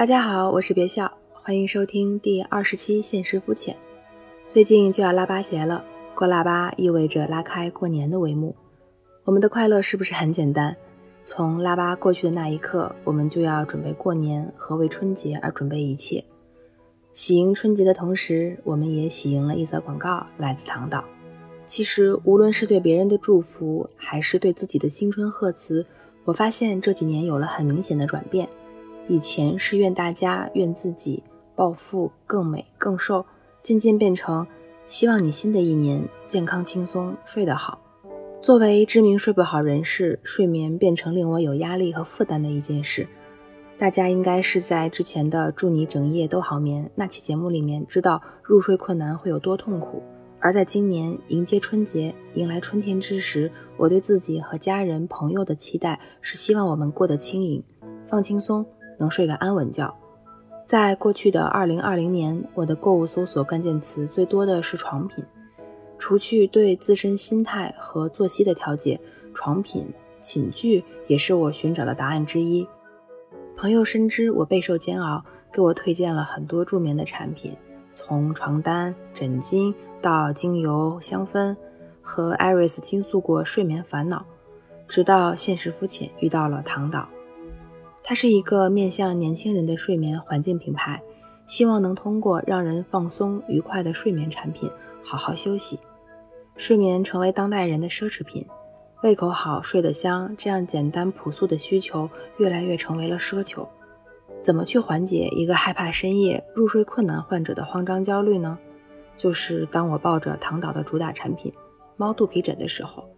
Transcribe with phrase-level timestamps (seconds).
[0.00, 3.74] 大家好，我是别笑，欢迎收听第二十期《现实肤浅》。
[4.48, 5.84] 最近就要腊八节了，
[6.14, 8.56] 过腊八意味着拉开过年的帷幕。
[9.24, 10.74] 我们的快乐是不是很简单？
[11.22, 16.24] 从腊八过去的那一刻，我们就要准备过年和为春节而准备一切。
[17.12, 21.04] 喜迎春节的同时，我们也喜迎了一则广告，来自唐导。
[21.66, 25.84] 其实，无论是对别人的祝福，还是对自己的新春贺词，
[26.24, 28.48] 我发现这几年有了很明显的转变。
[29.10, 31.20] 以前是愿大家、愿自己
[31.56, 33.26] 暴富、更美、更瘦，
[33.60, 34.46] 渐渐变成
[34.86, 37.80] 希望你新的一年健康轻松、睡得好。
[38.40, 43.04] 作为知名睡不好人士，睡眠变成令我有压力和负担的一件事。
[43.76, 50.00] 大家应该是在之前的“祝你整夜都好眠”那期节目里面知道入睡困难会有多痛苦。
[50.38, 57.60] 而在今年迎接春节、迎来春天之时，我对自己和家人、朋友的期待是希望我们过得轻盈、
[58.06, 58.64] 放轻松。
[59.00, 59.92] 能睡个安稳觉。
[60.66, 65.24] 在过去的二零二零年，我的购物搜索关键词最多的是床品。
[65.98, 68.98] 除去对自身心态和作息的调节，
[69.34, 69.86] 床品、
[70.22, 72.66] 寝具也是我寻找的答案之一。
[73.56, 77.54] 朋友深知我备受煎熬，给我推荐了很多助眠的产品，
[77.92, 81.54] 从床单、枕巾到精油、香氛，
[82.00, 84.24] 和艾瑞斯倾诉过睡眠烦恼，
[84.88, 87.06] 直到现实肤浅遇到了唐导。
[88.02, 91.00] 它是一个面向年轻人的睡眠环境品牌，
[91.46, 94.68] 希望能通过让人放松愉快的睡眠产品，
[95.04, 95.78] 好好休息。
[96.56, 98.44] 睡眠成为当代人的奢侈品，
[99.02, 103.66] 胃口好、睡得香，这样简单朴素的需求越来越成为了奢求。
[104.42, 108.58] 怎么去缓解一个害怕深夜入睡困难患者的慌张焦虑呢？
[109.16, 111.52] 就是当我抱着唐导的主打产品
[111.96, 113.08] 猫肚皮枕的时候。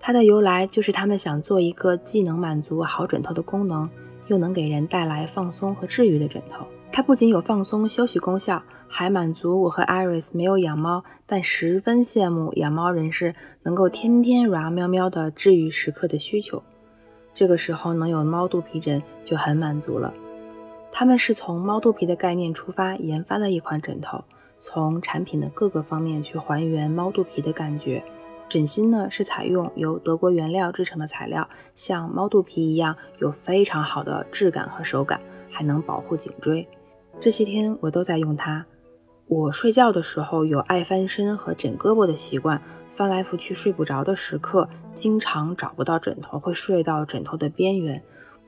[0.00, 3.88] 它的由来就是他们想做一个既能满足好枕头的功能，
[4.28, 6.64] 又能给人带来放松和治愈的枕头。
[6.90, 16.62] 它不仅有放松休息功效，还满足我和 Iris 没有养猫，但十分羡慕养猫人士能够天天软喵喵的治愈时刻的需求。
[17.34, 20.12] 这个时候能有猫肚皮枕就很满足了。
[20.90, 24.24] 他们是从猫肚皮的概念出发研发的一款枕头，
[24.58, 28.02] 从产品的各个方面去还原猫肚皮的感觉。
[28.48, 35.20] 枕芯呢是采用由德国原料制成的材料，像猫肚皮一样有非常好的质感和手感，
[35.50, 36.66] 还能保护颈椎。
[37.20, 38.64] 这些天我都在用它。
[39.26, 42.60] 我睡觉的时候有爱翻身和枕胳膊的习惯，
[42.90, 48.02] 翻来覆去睡不着的时刻，经常找不到枕头，会睡到枕头的边缘，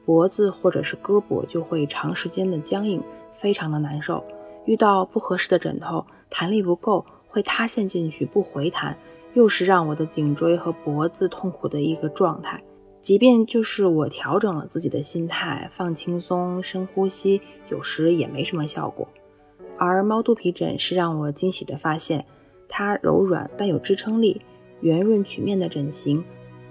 [0.07, 3.03] 脖子或者是胳膊就会长时间的僵硬，
[3.35, 4.25] 非常的难受。
[4.65, 8.97] 遇到不合适的枕头，弹力不够，会塌陷进去不回弹。
[9.35, 12.63] 又是让我的颈椎和脖子痛苦的一个状态，
[13.01, 19.07] 即便就是我调整了自己的心态，放轻松，深呼吸，有时也没什么效果。
[19.79, 22.25] 而猫肚皮枕是让我惊喜的发现，
[22.69, 24.43] 它柔软但有支撑力，
[24.81, 26.23] 圆润曲面的枕型，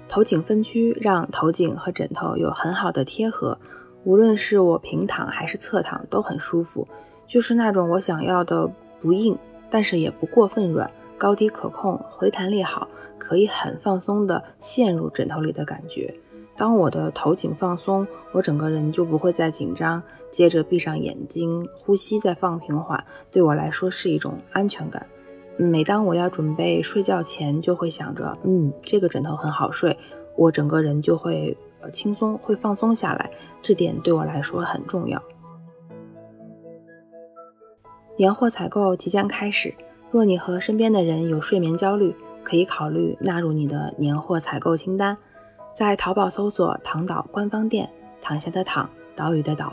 [0.08, 3.58] 头颈分区让头颈和枕头有很好的贴合，
[4.03, 6.88] 无论是我平躺还是侧躺都很舒服，
[7.26, 8.70] 就是那种我想要的
[9.02, 9.38] 不硬，
[9.70, 10.90] 但是也不过分软。
[11.19, 12.88] 高低可控，回弹力好，
[13.18, 16.12] 可以很放松的陷入枕头里的感觉。
[16.56, 20.02] 当我的头颈放松，我整个人就不会再紧张。
[20.29, 25.06] 接着闭上眼睛，呼吸再放平缓，对我来说是一种安全感。
[25.58, 29.97] 每当我要准备睡觉前，就会想着，嗯，这个枕头很好睡，
[30.38, 31.58] 我整个人就会
[31.91, 33.29] 轻松，会放松下来。
[33.62, 35.22] 这点对我来说很重要。
[38.18, 39.74] 年货采购即将开始。
[40.12, 45.16] 若你和身边的人有睡眠焦虑，可以考虑纳入你的年货采购清单。
[45.75, 47.90] 在淘宝搜索“躺岛官方店”，
[48.20, 49.72] 躺下的躺，岛屿的岛。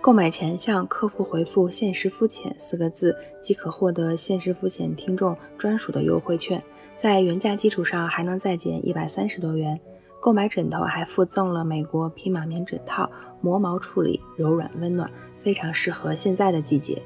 [0.00, 6.62] 购买前向客服回复“现实肤浅”四个字，即可获得“现实肤浅”听众专属的优惠券，
[6.96, 9.78] 在原价基础上还能再减一百三十多元。
[10.20, 13.08] 购买枕头还附赠了美国匹马棉枕套，
[13.42, 15.10] 磨毛处理，柔软温暖，
[15.40, 17.02] 非常适合现在的季节。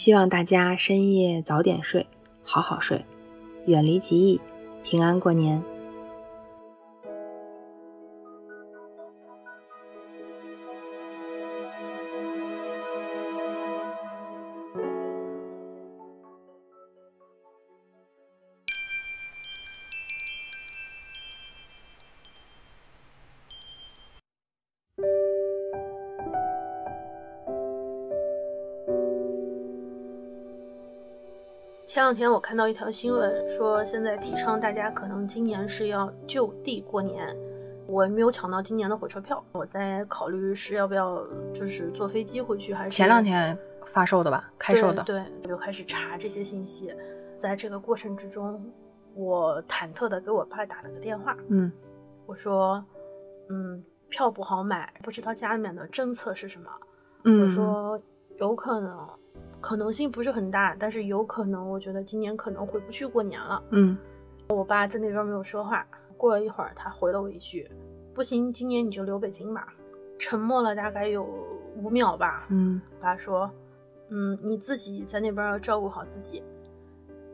[0.00, 2.06] 希望大家深夜早点睡，
[2.42, 3.04] 好好睡，
[3.66, 4.40] 远离极易，
[4.82, 5.62] 平安过年。
[31.90, 37.36] 前两天我看到一条新闻，说现在提倡大家可能今年是要就地过年，
[37.88, 43.58] 我没有抢到今年的火车票，我在考虑是要不要就是坐飞机回去，还是前两天
[43.92, 45.02] 发售的吧，开售的。
[45.02, 46.94] 对，我就开始查这些信息。
[47.34, 48.64] 在这个过程之中，
[49.16, 51.72] 我忐忑的给我爸打了个电话，嗯，
[52.24, 52.84] 我说，
[53.48, 56.70] 嗯，票不好买，不知道家里面的政策是什么。
[57.24, 58.00] 嗯，我说
[58.38, 58.96] 有可能，
[59.60, 63.62] 可能性不是很大，但是有可能，我觉得今年可能回不去过年了。
[63.70, 63.96] 嗯，
[64.48, 65.86] 我爸在那边没有说话。
[66.16, 67.70] 过了一会儿，他回了我一句
[68.12, 69.66] ：“不行，今年你就留北京吧。”
[70.18, 71.26] 沉默了大概有
[71.76, 72.46] 五秒吧。
[72.50, 73.50] 嗯，爸说
[74.10, 76.42] ：“嗯，你自己在那边要照顾好自己，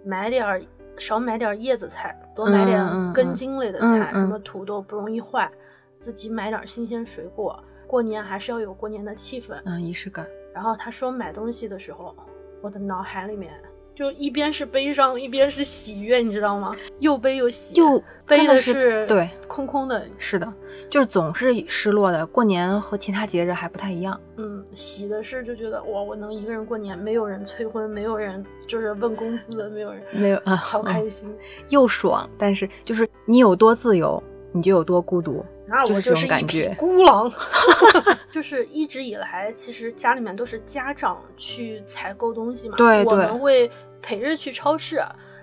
[0.05, 0.63] 买点儿
[0.97, 5.51] 少买点叶子菜，多买点根茎类的菜，什么土豆不容易坏，
[5.99, 7.61] 自己买点新鲜水果。
[7.89, 10.25] 过年还是要有过年的气氛，嗯，仪式感。”
[10.57, 12.17] 然后他说买东西的时候，
[12.63, 13.53] 我的脑海里面。
[13.95, 16.75] 就一边是悲伤，一边是喜悦，你知道吗？
[16.99, 20.53] 又悲又喜，又悲的是对空空的，是的，
[20.91, 22.27] 就是总是失落的。
[22.27, 24.21] 过年和其他节日还不太一样。
[24.37, 31.35] 嗯，喜的是就觉得哇，我能一个人过年，没有人催婚，没有人就是问工资的，没有人，没有啊，好开心，
[31.71, 32.29] 又爽。
[32.37, 34.23] 但是就是你有多自由，
[34.53, 35.43] 你就有多孤独。
[35.69, 37.33] 那我就是一匹孤狼，
[38.31, 43.69] 就是一直以来，其实家里面都是家长去采购东西嘛，对对，我们会
[44.01, 45.03] 陪着去超市，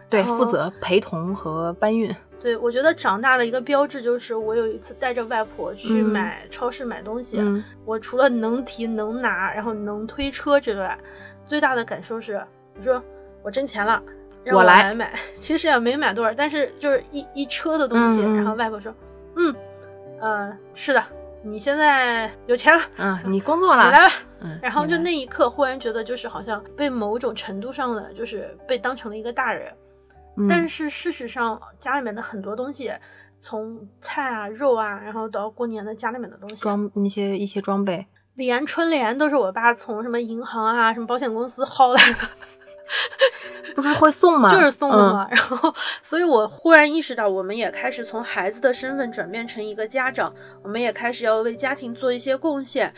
[0.09, 2.09] 对，负责陪同和搬运。
[2.39, 7.41] 对，我觉得长大的一个标志就是，我有一次带着外婆去买超市买东西，
[7.83, 10.97] 我除了能提能拿，然后能推车之外，
[11.45, 12.41] 最大的感受是，
[12.77, 13.03] 我说
[13.41, 14.01] 我挣钱了，
[14.45, 18.93] 让我来买， 其实也没买多少，但是就是一一车的东西，然后外婆说，
[19.35, 19.53] 嗯。
[20.23, 21.03] 嗯，是的，
[21.43, 29.73] 你现在有钱了，嗯，你工作了，你来吧，嗯，然后就那一刻，忽然觉得就是好像被某种程度上的就是被当成了一个大人，
[30.47, 32.91] 但是事实上家里面的很多东西，
[33.37, 42.29] 从菜啊、肉啊，然后到过年的家里面的东西，装那些一些装备，连春联都是我爸从什么银行啊、什么保险公司薅来的。
[43.75, 44.53] 不是会送吗？
[44.53, 45.27] 就是送的嘛。
[45.29, 52.93] 然后，所以我忽然意识到，我们也开始从孩子的身份转变成一个家长，我们也开始要为家庭做一些贡献，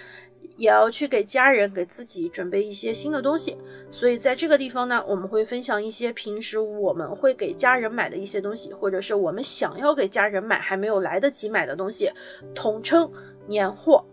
[0.58, 3.58] 也要去给家人、给自己准备一些新的东西。
[3.90, 12.12] 所以在这个地方呢，我们会分享一些平时我们会给家人买的一些东西，或者是我们想要给家人买还没有来得及买的东西，
[12.54, 13.10] 统称
[13.48, 14.06] 年货。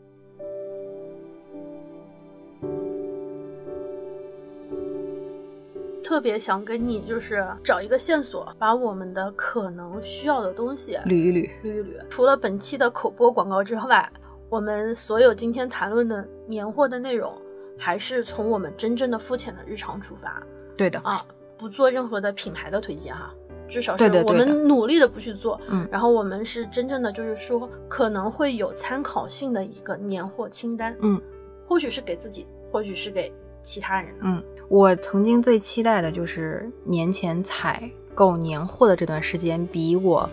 [6.12, 12.06] 特别想跟你就是找一个线索，把我们的可能需要的东西捋一捋，捋一捋。
[12.10, 14.12] 除了本期的口播广告之外，
[14.50, 17.32] 我们所有今天谈论的年货的内容，
[17.78, 20.42] 还是从我们真正的肤浅的日常出发。
[20.76, 21.24] 对的啊，
[21.56, 23.32] 不做任何的品牌的推荐哈，
[23.66, 25.58] 至少是我们努力的不去做。
[25.68, 30.94] 嗯，然后我们是真正的就是说可能会有参考性的一个年货清单。
[31.00, 31.18] 嗯，
[31.66, 33.32] 或许是给自己，或许是给
[33.62, 34.14] 其他人。
[34.20, 34.44] 嗯。
[34.72, 40.26] 我曾经最期待的就是年前采购年货的这段时间，比我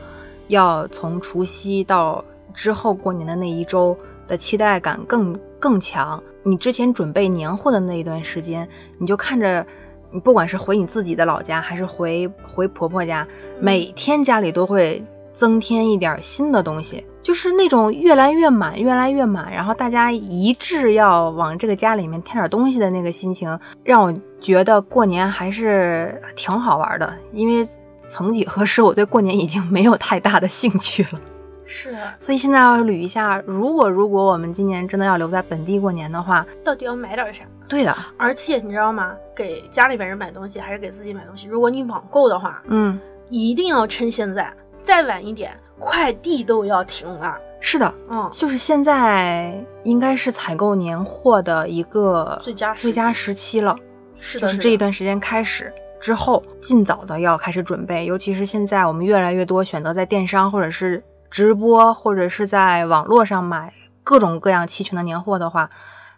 [0.47, 3.93] 要从除夕到之后过年的那一周
[4.29, 6.23] 的期待感更更强。
[6.41, 8.65] 你之前准备年货的那一段时间，
[8.97, 9.67] 你就看着，
[10.09, 13.27] 你不管是回你自己的老家，还是回回婆婆家，
[13.59, 15.03] 每天家里都会
[15.33, 17.03] 增添一点新的东西。
[17.29, 27.13] 就是那种越来越满，越来越满，然后大家一致要往这个家里面添点东西的那个心情，让我觉得过年还是挺好玩的。
[27.31, 27.63] 因为
[28.07, 31.21] 曾几何时，我对过年已经没有太大的兴趣了。
[31.65, 37.43] 是，所以现在要捋一下，如果如果我们今年真的要留在本地过年的话，到底要买点啥？
[37.67, 39.13] 对的，而且你知道吗？
[39.35, 41.47] 给家里边人买东西还是给自己买东西？
[41.47, 45.51] 如果你网购的话，嗯，一定要趁现在，再晚一点。
[45.79, 53.75] 快递都要停了，是的，嗯，就是现在应该是采购年货的一个最佳最佳时期了，
[54.15, 65.69] 是的，就是这一段时间开始之后，尽早的要开始准备，尤其是现在我们越来越多选择在电商或者是直播或者是在网络上买各种各样齐全的年货的话，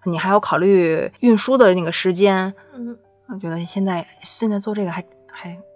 [0.05, 5.20] 你还要考虑运输的那个时间，嗯，我觉得现在现在做这个还还。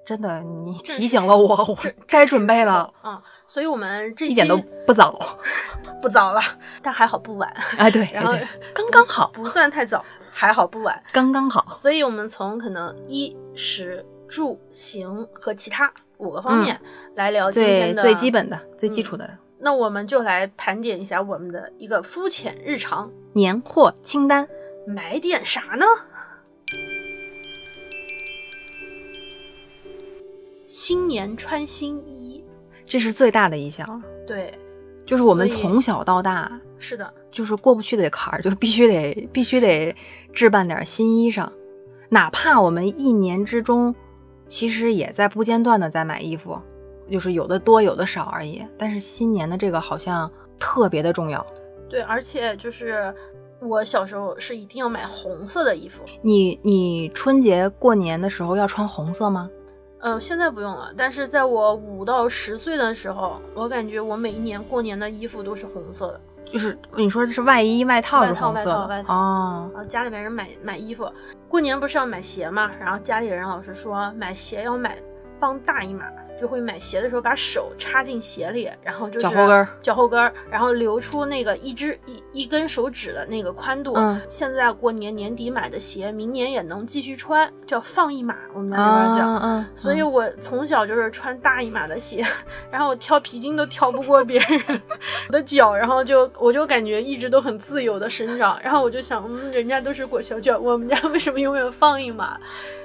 [0.05, 2.93] 真的，你提醒了我，我该准备了。
[3.03, 5.17] 嗯，所以我们这一点都不早，
[6.01, 6.41] 不早了，
[6.83, 7.51] 但还好不晚。
[7.77, 8.33] 哎，对， 然后
[8.73, 11.73] 刚刚好，不算太早，还好不晚，刚刚好。
[11.75, 16.79] 所以我们从可能衣食住行和其他五个方面
[17.15, 19.27] 来聊今天的最基本的、最基础的。
[19.57, 24.47] 那我们就来盘点一下我们的一个肤浅日常年货清单，
[24.85, 25.85] 买点啥呢？
[30.75, 32.43] 新年穿新衣，
[32.85, 34.03] 这是最大的一项。
[34.27, 34.53] 对，
[35.05, 39.95] 就是我们从小到大是的，就是过不去的坎儿，就是必须得必须得
[40.33, 41.49] 置办点新衣裳，
[42.09, 43.95] 哪怕我们一年之中
[44.49, 46.59] 其实也在不间断的在买衣服，
[47.09, 48.61] 就是有的多有的少而已。
[48.77, 50.29] 但是新年的这个好像
[50.59, 51.47] 特别的重要。
[51.89, 53.15] 对，而且就是
[53.61, 59.49] 我小时候是一定要买红色的衣服，你你春节过年的时候要穿红色吗？
[60.05, 66.21] 嗯，现在不用了，但是在我五到十岁的时候，我感觉我每一年过年的衣服都是红色的。
[66.45, 71.11] 就是你说的是外衣外套是外套红色的外套外套哦，然后家里面人买买衣服，
[71.49, 72.69] 过年不是要买鞋嘛？
[72.79, 74.95] 然后家里人老是说买鞋要买
[75.39, 76.05] 放大一码，
[76.39, 83.93] 就会买鞋的时候把手插进鞋里，然后就是脚后跟儿脚后跟儿，然后留出那个一只一一根手指的那个宽度。
[83.95, 89.25] 嗯现在过年年底买的鞋，明年也能继续穿，叫放一码，我们家那边叫。
[89.27, 92.23] 嗯嗯，所以我从小就是穿大一码的鞋，
[92.71, 94.81] 然后我挑皮筋都挑不过别人
[95.27, 102.37] 我的脚，然后就我就感觉一直都很自由的生长，然后我就想，嗯，人家都是裹小脚，我们家为什么永远放一码？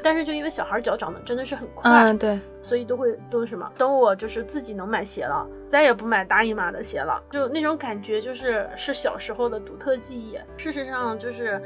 [0.03, 3.71] 但是就因为小孩脚长得真的是很快，嗯对，所以都会都是什么？
[3.77, 10.39] 等我就是自己能买鞋了，再也不买大一码的鞋了，就那种感觉就是是小时候的独特记忆。
[10.57, 11.61] 事实上就是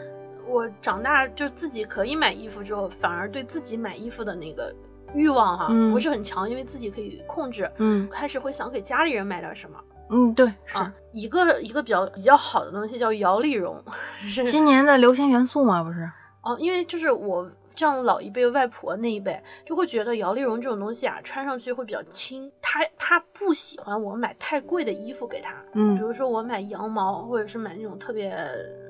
[0.46, 4.74] 我长大就自己可以买衣服之后，反而对自己买衣服的那个
[5.14, 9.78] 欲望哈、嗯不是很强，因为自己可以控制，嗯开始会想给家里人买点什么
[10.10, 10.76] 嗯对是。
[10.76, 10.92] 啊。
[11.12, 13.80] 一个一个比较比较好的东西叫摇粒绒，
[14.18, 16.10] 是今年的流行元素嘛，不是？
[16.42, 22.50] 哦，因为就是我这样老一辈外婆那一辈就会觉得摇粒绒这种东西啊，穿上去会比较轻。
[22.62, 28.36] 她她不喜欢我买太贵的衣服给她，比嗯，如说我买羊毛或者是买那种特别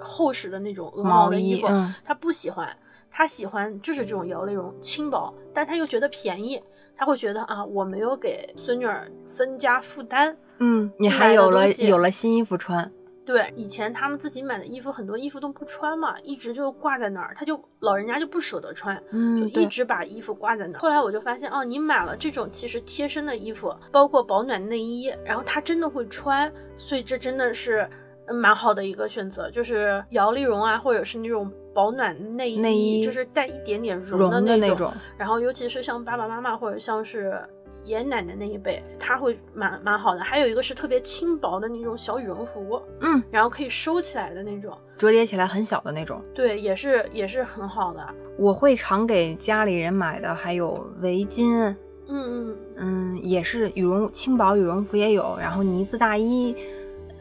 [0.01, 2.69] 厚实的那种鹅毛毛的衣服，嗯她不喜欢。
[3.11, 6.61] 她喜欢就是这种摇粒绒，轻薄，但她又觉得便宜。
[6.97, 10.37] 她会觉得啊，我没有给孙女儿增加负担。
[10.59, 12.91] 嗯，你还有了有了新衣服穿，
[13.27, 20.81] 对，以前他们自己买的衣服，很多衣服都不穿嘛，一直就挂在那儿，他就老人家就不舍得穿，就嗯，一，直把衣服挂在那儿。
[20.81, 27.89] 后来我就发现，哦，你买了这种其实贴身的衣服，包括保暖内衣，然后他真的会穿，所以这真的是
[28.27, 37.41] 嗯蛮好的一个选择，就是摇粒绒啊，或者是那种保暖内衣，内衣就是带一点点绒绒的那的那种，然后尤其是像爸爸妈妈或者像是
[37.85, 40.21] 爷爷奶奶那一辈，他会蛮蛮好的。
[40.21, 46.21] 还有一个是特别轻薄的那种小羽绒服，嗯，然后可以收起来的那种，折叠起来很小的那种。
[46.35, 48.07] 对，也是也是很好的。
[48.37, 51.75] 我会常给家里人买的还有围巾，
[52.09, 56.57] 嗯嗯，嗯，也是羽绒轻薄羽绒服也有，然后呢子大衣，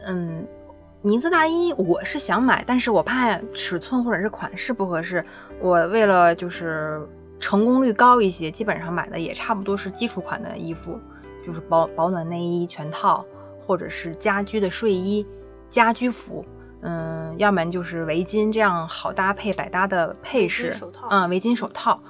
[0.06, 0.46] 嗯，
[1.02, 5.24] 呢子大衣我是想买，但是我怕尺寸或者是款式不合适，
[5.60, 7.06] 我为了就是
[7.44, 10.98] 成功率高一些，基本上买的也差不多是基础款的衣服，
[11.46, 13.22] 就是保保暖内衣全套，
[13.60, 15.26] 或者是家居的睡衣、
[15.68, 16.42] 家居服。
[16.80, 20.72] 嗯，要不然就是围巾，这样好搭配百搭的配饰。
[20.72, 22.00] 手套嗯，围巾手套，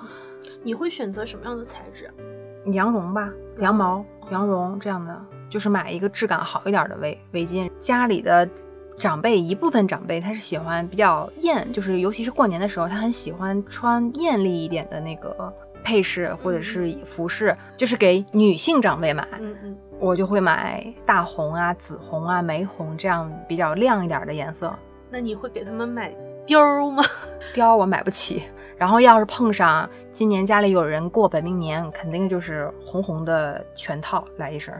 [0.62, 2.08] 你会选择什么样的材质？
[2.66, 7.68] 羊绒吧，羊毛、羊绒这样的，就是买一个质感好一点的围围巾。
[7.80, 8.48] 家里的
[8.96, 19.26] 长辈一部分长辈他是喜欢比较艳，就是尤其是过年的时候，他很喜欢穿艳丽一点的那个配饰或者是服饰，就是给女性长辈买。
[19.40, 24.74] 嗯嗯，我就会买大红啊、紫红啊、玫红这样比较亮一点的颜色。
[25.10, 26.12] 那你会给他们买
[26.46, 27.02] 貂儿吗？
[27.54, 28.44] 貂我买不起，
[28.76, 34.74] 然后要是碰上今年家里有人过本命年，肯定就是红红的全套来一身。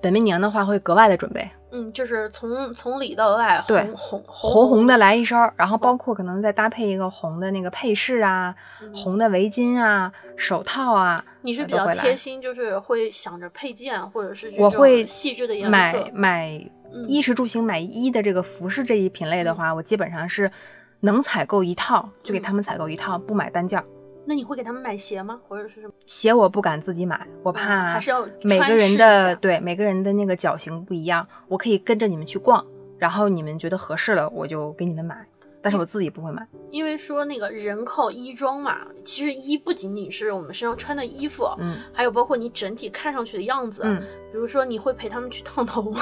[0.00, 15.70] 本命年的话会格外的准备，嗯，就是从从里到外对红红红红的来一身儿，然后包括可能再搭配一个红的那个配饰啊、嗯红的围巾啊、手套啊，你是比较贴心，就是会想着配件或者是我会细致的颜色。
[15.70, 20.50] 买买嗯衣食住行买衣的这个服饰这一品类的话，我基本上是
[21.00, 23.84] 能采购一套就给他们采购一套，不买单件儿。
[24.26, 25.40] 那你会给他们买鞋吗？
[25.48, 25.92] 或者是什么？
[26.06, 32.64] 鞋我不敢自己买，我怕嗯还是要每个人的对每个人的那个脚型不一样，我可以跟着你们去逛，
[32.98, 35.26] 然后你们觉得合适了，我就给你们买，
[35.62, 36.46] 但是我自己不会买。
[36.70, 43.82] 因为说那个人靠衣装嘛，其实衣不仅仅是我们身上穿的衣服，嗯还有包括你整体看上去的样子。
[43.84, 44.00] 嗯，
[44.30, 46.00] 比如说你会陪他们去烫头吗？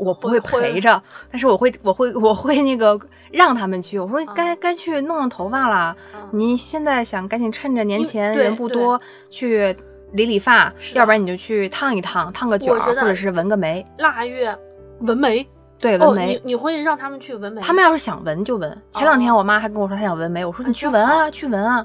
[0.00, 2.98] 我不会会陪着，但是我会我会我会那个
[3.30, 9.76] 让他们去，我说嗯该该去弄弄头发了，嗯你现在想赶紧趁着年前人不多去
[10.12, 14.56] 理理发，要不然你就去烫一烫，烫个卷儿，或者是纹个眉，腊月
[15.00, 15.46] 纹眉
[15.78, 16.26] 对，哦，纹眉。
[16.34, 17.60] 你你会让他们去纹眉？
[17.60, 18.82] 他们要是想纹就纹。
[18.92, 21.84] 前两天哦我妈还跟我说她想纹眉，我说你去纹啊，去纹啊。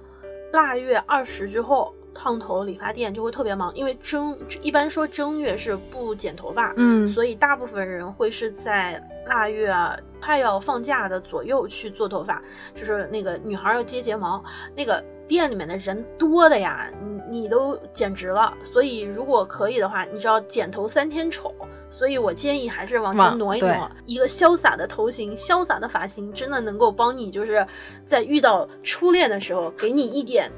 [0.54, 7.08] 腊月二十之后烫头理发店就会特别忙，因为正一般说正月是不剪头发，嗯。
[7.10, 12.42] 所以大部分人会是在腊月啊快要放假的左右去做头发，
[12.74, 14.44] 就是那个女孩要接睫毛，
[14.76, 16.90] 那个店里面的人多的呀，
[17.30, 18.54] 你你都简直了。
[18.64, 21.54] 所以如果可以的话，你知道剪头三天丑，
[21.92, 27.66] 所以我建议还是往前挪一挪，一个潇洒的头型、潇洒的发型，真的能够帮你就是
[28.06, 30.52] 在遇到初恋的时候给你一点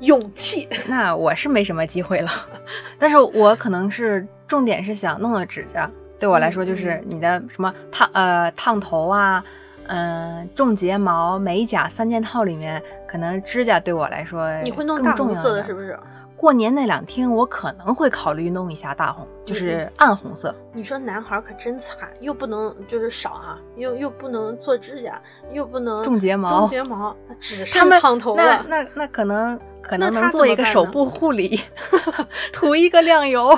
[0.00, 0.68] 勇气。
[0.88, 2.30] 那我是没什么机会了，
[2.98, 5.88] 但是我可能是重点是想弄弄指甲，
[6.18, 9.42] 对我来说就是嗯你的什么烫呃烫头啊，
[9.86, 15.98] 嗯、种睫毛、美甲三件套里面，可能指甲对我来说你会弄更大红色的是不是？
[16.40, 20.54] 过年那两天，我可能会考虑弄一下大红，就是暗红色。
[20.72, 25.20] 你说男孩可真惨，又不能就是少啊，又又不能做指甲，
[25.52, 28.64] 又不能种睫毛种睫毛，只他们剩烫头那了。
[28.66, 31.60] 那那可能可能能做一个手部护理，
[32.54, 33.54] 涂一个亮油，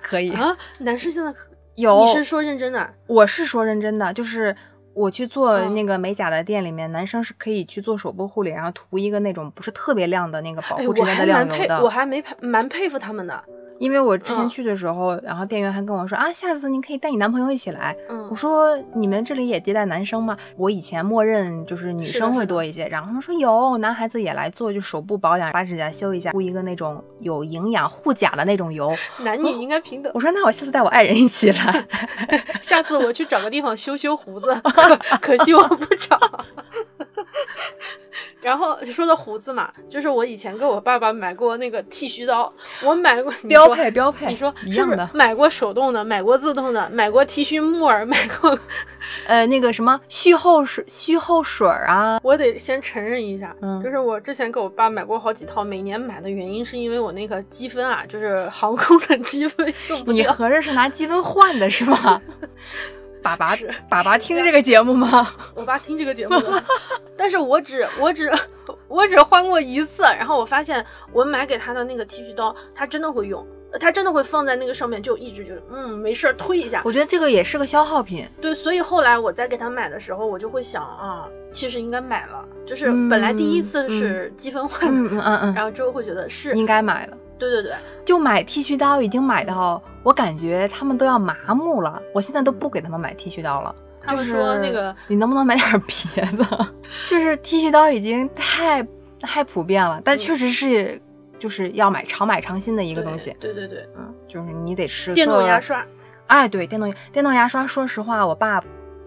[0.00, 0.30] 可以。
[0.30, 1.34] 啊，男士现在
[1.74, 2.88] 有，你是说认真的？
[3.08, 4.54] 我是说认真的，就是
[4.94, 11.82] 我去做嗯那个美甲的店里面，男生是可以去做手部护理，然后涂一个那种不是特别亮的那个保哎，护指甲的我还蛮佩，亮油的。
[11.84, 13.44] 我还没蛮佩服他们的。
[13.82, 17.96] 因为我之前嗯去的时候，然后店员还跟我说啊，下次您可以带你男朋友一起来。
[18.08, 20.36] 嗯我，说你们这里也接待男生吗？
[20.56, 28.94] 我以前默认就是女生会多一些，然后他们说有，男孩子也来做，就手部保养，把指甲修一下，敷一个那种有营养护甲的那种油。
[29.24, 30.20] 男女应该平等我。
[30.20, 31.84] 说那我下次带我爱人一起来。
[32.62, 34.46] 下次我去找个地方修修胡子，
[35.20, 36.16] 可惜我不找。
[38.42, 42.52] 然后说的胡子嘛，就是我以前给我爸爸买过那个剃须刀，
[42.84, 45.08] 我买过标配标配，你说是不是一样的。
[45.14, 48.58] 买过手动的，买过自动的，买过剃须木耳，买过。
[49.26, 60.14] 呃，那个什么续后水、续后水儿啊，我得先承认一下，嗯就是我之前给我爸买过好几套，每年买的原因是因为我那个积分啊，就是航空的积分用不掉。
[60.14, 62.20] 你合着是拿积分换的是吗？
[63.22, 65.28] 爸爸是爸爸听这个节目吗？
[65.54, 66.62] 我爸听这个节目的，
[67.16, 68.30] 但是我只我只
[68.88, 76.82] 我只换过一次，然后我发现我买给他的那个剃须刀，他真的会用，呃他真的会放在那个上面，就一直就是嗯没事儿推一下。
[76.84, 78.28] 我觉得这个也是个消耗品。
[78.40, 87.16] 对，所以后来我在给他买的时候，我就会想啊，其实应该买了，就是嗯本来第一次是积分换的，嗯嗯嗯然后之后会觉得是嗯，应该买了。
[87.38, 87.72] 对对对，
[88.04, 92.00] 就买剃须刀已经买到，我感觉他们都要麻木了。
[92.14, 93.74] 我现在都不给他们买剃须刀了。
[94.04, 96.68] 他们就是说那个你能不能买点别的？
[97.08, 98.84] 就是剃须刀已经太
[99.20, 101.00] 太普遍了，但嗯确实是
[101.38, 103.34] 就是要买常买常新的一个东西。
[103.38, 105.86] 对对对，嗯，就是你得吃电动牙刷
[106.26, 108.60] 哎，对，电动电动牙刷，说实话，我爸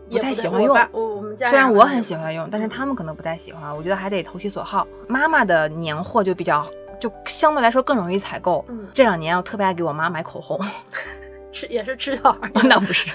[0.10, 0.74] 不太喜欢用。
[0.74, 3.76] 我我我们家虽然我很喜欢用，但是他们可能不太喜欢。
[3.76, 4.88] 我觉得还得投其所好。
[5.08, 6.66] 妈妈的年货就比较，
[7.00, 8.64] 就相对来说更容易采购。
[8.70, 10.60] 嗯这两年我特别爱给我妈买口红，
[11.52, 13.12] 吃也是吃小孩儿 那不是，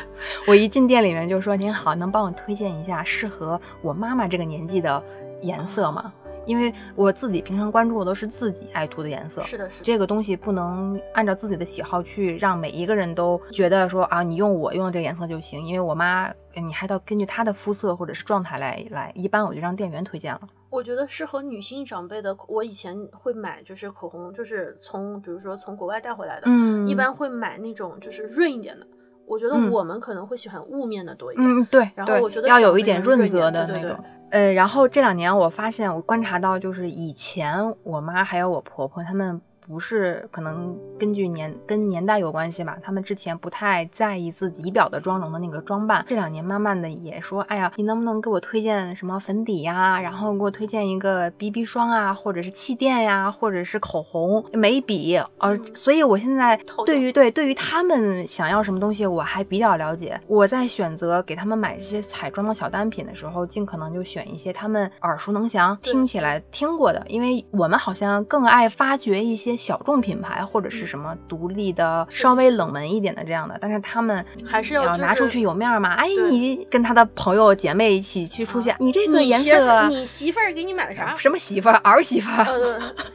[0.47, 5.03] 我一进店里面就说：“您好，能帮我推荐一下适合我妈妈这个年纪的
[5.43, 6.13] 颜色吗？”
[6.47, 9.85] 因为我自己平常关注的都是自己爱涂的颜色，是的，是的。
[9.85, 15.65] 这个东西不能按照自己的喜好去让每一个人都觉得说啊，你用我用的这个颜色就行。
[15.65, 20.41] 因为我妈，呃你还得根据她的肤色或者是状态来来，一般我就让店员推荐了。
[20.71, 28.87] 我觉得适合女性长辈的，我以前会买，就是口红，就是从比如说从国外带回来的，嗯一般会买那种就是润一点的。
[29.27, 31.47] 我觉得嗯我们可能会喜欢雾面的多一点。
[31.47, 33.99] 嗯，对，然后我觉得要有一点润泽的那种。
[34.31, 39.41] 呃，然后这两年我发现，我观察到，就是以前我妈还有我婆婆她们。
[39.71, 42.77] 不是，可能根据年跟年代有关系吧。
[42.83, 50.01] 他们之前不太在意自己仪表的妆容的那个装扮，这两年慢慢的也说，哎呀，你能不能给我推荐什么粉底呀？
[50.01, 55.17] 然后给我推荐一个 BB 霜啊，或者是气垫呀，或者是口红、眉笔。
[55.39, 60.21] 呃，嗯所以我现在对于对对于他们想要什么东西，我还比较了解。
[60.27, 75.95] 我在选择给他们买一些彩妆的小单品的时候，尽可能就选一些他们耳熟能详、听起来听过的，因为我们好像更爱发掘一些小众品牌或者是什么独立的、是稍微冷门一点的这样的，但是他们还是要拿出去有面儿嘛。
[75.97, 81.15] 哎，你跟他的朋友姐妹一起去出去，啊你这个颜色儿你媳妇儿给你买的啥？
[81.17, 82.45] 什么媳妇儿、儿媳妇儿？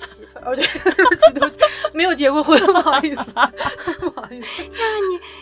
[0.06, 0.64] 媳妇儿，哦对，
[1.94, 3.24] 没有结过婚，不好意思，
[4.00, 4.62] 不好意思。
[4.62, 4.86] 呀，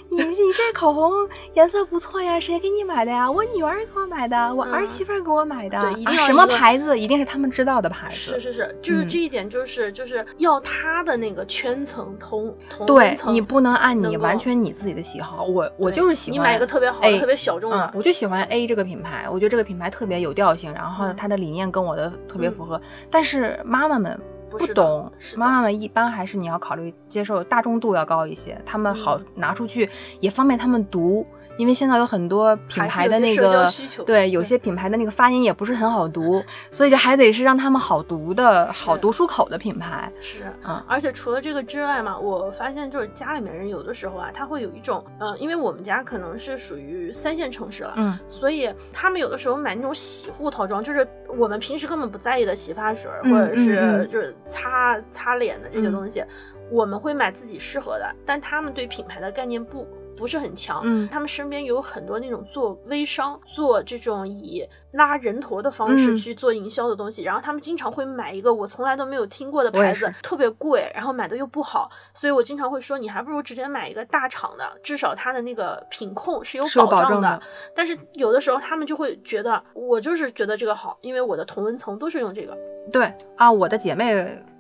[0.10, 1.12] 你你你这口红
[1.54, 3.30] 颜色不错呀，谁给你买的呀？
[3.30, 5.82] 我女儿给我买的，我儿嗯媳妇儿给我买的。
[5.82, 6.98] 对一定啊，什么牌子？
[6.98, 8.16] 一定是他们知道的牌子。
[8.16, 22.80] 是是是，就是嗯这一点，就是就是要他的那个圈层同同对你不能按你完全你自己的喜好，我我就是喜欢你买一个特别好的、A 特别小众的嗯，，我就喜欢 A 这个品牌，我觉得这个品牌特别有调性，然后嗯它的理念跟我的特别符合。
[23.10, 31.26] 但是妈妈们不不懂，妈妈们一般还是你要考虑接受大众度要高一些，他们好嗯拿出去也方便他们读，
[31.58, 40.12] 因为现在有很多品牌的那个需求对，有些品牌的那个发音也不是很好读，所以就还得是让他们好读的、好读出口的品牌。
[40.20, 56.24] 是，嗯而且除了这个之外嘛，我发现就是家里面人有的时候啊，他会有一种，呃，因为我们家可能是属于三线城市了，嗯，所以他们有的时候买那种洗护套装，就是我们平时根本不在意的洗发水，嗯或者是就是擦擦脸的这些嗯东西，
[56.72, 59.88] 我们会买自己适合的，但他们对品牌的概念不。
[60.16, 61.08] 不是很强，嗯。
[61.10, 77.42] 他们身边有很多那种做微商、做这种以拉人头的方式嗯去做营销的东西，然后他们经常会买一个我从来都没有听过的牌子特别贵，然后买的又不好，所以我经常会说，你还不如直接买一个大厂的，至少它的那个品控是有保障的证的。
[77.76, 82.58] 但是有的时候他们就会觉得，我就是觉得这个好，因为我的同温层都是用这个，
[82.92, 84.14] 对啊，我的姐妹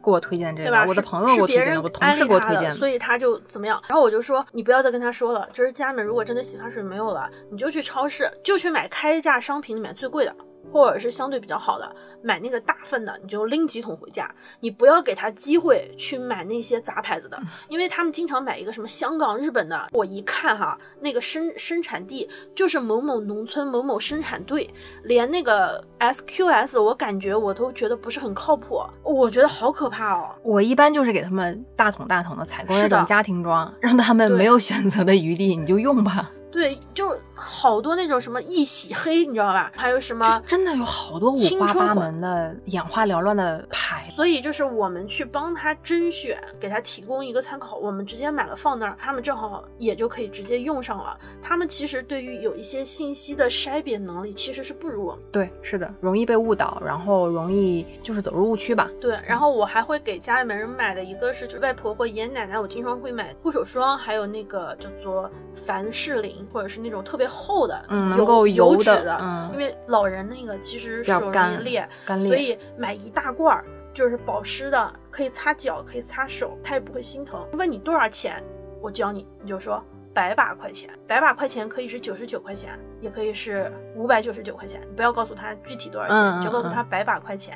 [0.03, 0.85] 给我推荐这个，对吧？
[0.87, 3.81] 我的朋友给我推是别人荐的，我同安利事给我推荐的，所以他就怎么样。
[3.87, 10.22] 然后我就说，你不要再跟他说了，就是家里面如果真的洗发水没有了，你就去超市，就去买开价商品里面最贵的。
[10.71, 14.29] 或者是相对比较好的，买那个大份的，你就拎几桶回家。
[14.59, 19.87] 你不要给他机会去买那些杂牌子的，因为他们经常买一个什么香港、日本的。
[19.91, 24.67] 我一看哈，那个生生产地就是某某农村某某生产队，
[25.03, 30.33] 连那个 SQS 我感觉我都觉得不是很靠谱，我觉得好可怕哦。
[30.41, 36.31] 我一般就是给他们大桶大桶的采购是的那种家庭装，让他们没有选择的余地，你就用吧。
[36.51, 39.71] 对，就好多那种什么一洗黑，你知道吧？
[39.75, 44.09] 还有什么真的有好多五花八门的、眼花缭乱的牌。
[44.15, 51.17] 所以就是我们去帮他甄选，给他提供一个参考，我们直接买了放那儿，他们正好也就可以直接用上了。
[51.41, 55.23] 他们其实对于有一些信息的筛别能力其实是不如我们。
[55.31, 58.89] 对，是的，容易被误导，然后容易就是走入误区吧。
[59.01, 77.45] 对，然后我还会给家里面人买的一个是外婆或爷爷奶奶，我经常会买护手霜，还有那个叫做凡士林，或者是那种特别厚的，嗯，够油的，脂的，嗯，因为老人那个其实手容易干裂，干裂所以买一大罐儿就是保湿的，可以擦脚，可以擦手，它也不会心疼。
[77.53, 78.43] 问你多少钱，
[78.81, 87.55] 我教你，你就说百把块钱，百把块钱可以是九十九块钱，也可以是五百九十九块钱，你不要告诉他具体多少钱，嗯你就告诉嗯他百把块钱。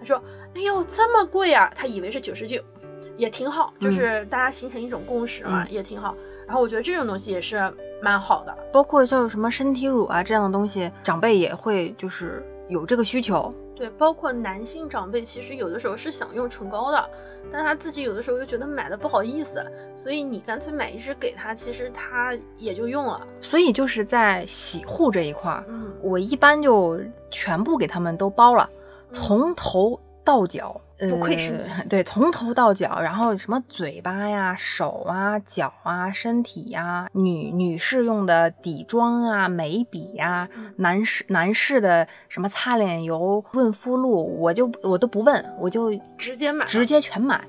[0.00, 0.22] 他说
[0.54, 2.62] ：“哎呦，这么贵啊！”他以为是九十九，
[3.16, 6.14] 也挺好，就是大家形成一种共识嘛，嗯也挺好。
[6.46, 7.56] 然后我觉得这种东西也是
[8.00, 8.56] 蛮好的。
[8.72, 13.52] 包括像什么身体乳啊这样的东西，长辈也会就是有这个需求。
[13.74, 17.10] 对，包括男性长辈，其实有的时候是想用唇膏的，
[17.52, 23.24] 但他自己有的时候又觉得买的不好意思，所以你干脆买一支给他，其实他也就用了。
[23.40, 28.68] 所以就是在洗护这一块儿，嗯，我一般就全部给他们都包了，
[29.12, 30.80] 从头到脚。
[31.08, 47.46] 不愧是你呃，对，从头到脚，然后什么嘴巴呀、手啊、脚啊、身体呀，女女士用的底妆啊、眉笔呀，嗯男士男士的什么擦脸油、润肤露，我就我都不问，我就直接买直接全买，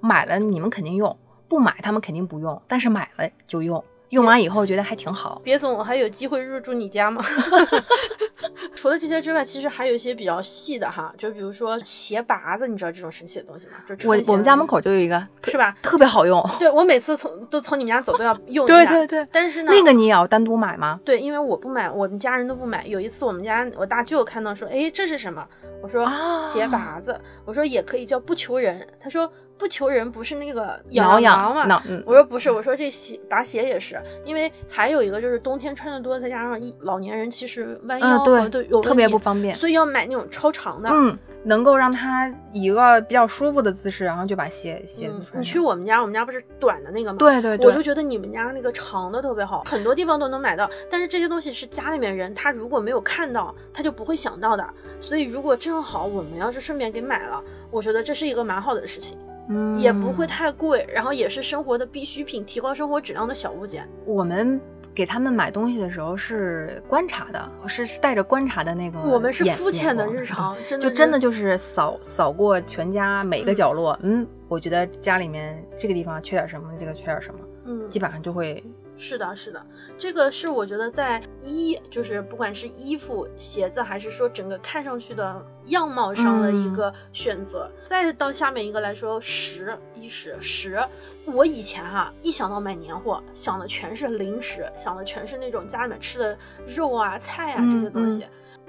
[0.00, 1.16] 买了你们肯定用，
[1.48, 5.40] 不买他们肯定不用，但是买了就用，用完以后觉得还挺好。
[5.42, 7.20] 别总，我还有机会入住你家吗？
[8.74, 13.74] 除了这些之外，其实还有一些比较细的哈，就比如说鞋拔子，你知道这种神奇的东西吗？
[13.96, 15.76] 就我我们家门口就有一个，是吧？
[15.82, 16.42] 特别好用。
[16.58, 18.76] 对我每次从都从你们家走都要 用一下。
[18.86, 21.00] 对对对，但是呢，那个你也要单独买吗？
[21.04, 22.86] 对，因为我不买，我们家人都不买。
[22.86, 25.46] 有一次我们家我大舅看到说，哎，这是什么？
[25.82, 28.86] 我说啊鞋拔子，我说也可以叫不求人。
[29.00, 29.30] 他说
[29.62, 31.64] 不求人不是那个挠痒痒吗？
[31.66, 39.54] 挠，嗯，我说不是，我说这鞋拔鞋也是，因为还有一个就是冬天穿的多，再加上一老年人其实弯腰嗯，和对，都有特别不方便。
[39.54, 40.90] 所以要买那种超长的。
[40.92, 45.40] 嗯，能够让他以一个比较舒服的姿势，然后就把鞋鞋子嗯，穿上。
[45.40, 47.18] 你去我们家，我们家不是短的那个吗？
[47.18, 50.68] 对对对，我就觉得你们家那个长的特别好，很多地方都能买到。
[50.90, 54.68] 但是这些东西是家里面人他如果没有看到，他就不会想到的。
[54.98, 59.18] 所以如果正好我们要是顺便给买了，我觉得这是一个蛮好的事情，
[59.54, 60.26] 嗯也不会。
[60.32, 63.86] 太贵，然后也是生活的必需品，提高生活质量的小物件。
[64.06, 64.58] 我们
[64.94, 68.98] 给他们买东西的时候是观察的，是是带着观察的那个。
[69.00, 78.64] 我们是肤浅的日常， 真的就真的就是扫扫过全家每个角落，嗯，我觉得家里面这个地方缺点什么，这个缺点什么，嗯，基本上就会
[79.04, 79.60] 是的，是的，
[79.98, 87.68] 这个是我觉得在衣，就是不管是衣服、鞋子，还是说整个看上去的样貌上的一个选择。
[87.84, 90.80] 再到下面一个来说，食衣食食，
[91.26, 96.38] 我以前哈、一想到买年货，想的全是零食，想的全是那种家里面吃的
[96.68, 98.24] 肉啊、菜啊这些东西。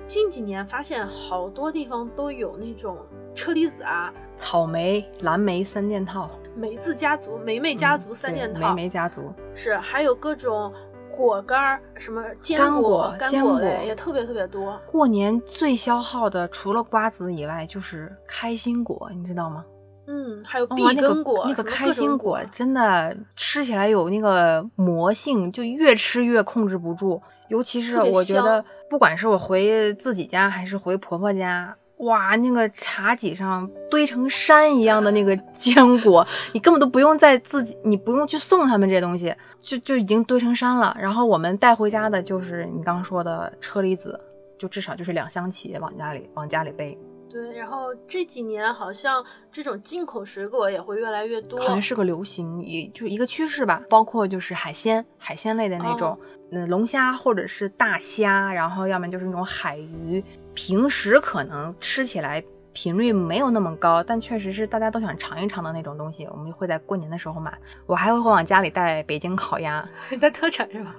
[0.08, 2.98] 近几年发现好多地方都有那种
[3.36, 10.72] 车厘子啊、草莓、蓝莓三件套，梅子家族、梅梅家族三件套，梅梅家族是，还有各种
[11.12, 14.80] 果干儿，什么坚干果、干果果类也特别特别多。
[14.86, 19.66] 过年最消耗的，除了瓜子以外，就是开心果，你知道吗？
[20.06, 27.22] 嗯，还有，碧根果，那个开心果果真的吃起来有那个魔性，就越吃越控制不住。
[27.48, 40.96] 尤其是我觉得，不管是我回自己家还是回婆婆家，哇，那个茶几上堆成山一样的那个 坚果，你根本都不用再自己，你不用去送他们这东西，就就已经堆成山了。
[41.00, 44.20] 然后我们带回家的就是你刚刚说的车厘子，
[44.58, 46.98] 就至少就是两箱起往家里往家里背。
[47.30, 51.60] 对，然后这几年好像这种进口水果也会越来越多。
[51.62, 53.82] 好像是个流行，也就一个趋势吧。
[53.89, 56.16] 包括就是海鲜，海鲜类的那种，
[56.52, 60.24] 嗯、龙虾或者是大虾，然后要么就是那种海鱼。
[60.54, 67.56] 平时可能吃起来频率没有那么高，但确实是大家都想尝一尝的那种东西，我们会在过年的时候买。
[67.86, 69.88] 我还会往家里带北京烤鸭，
[70.20, 70.96] 带特产是吧？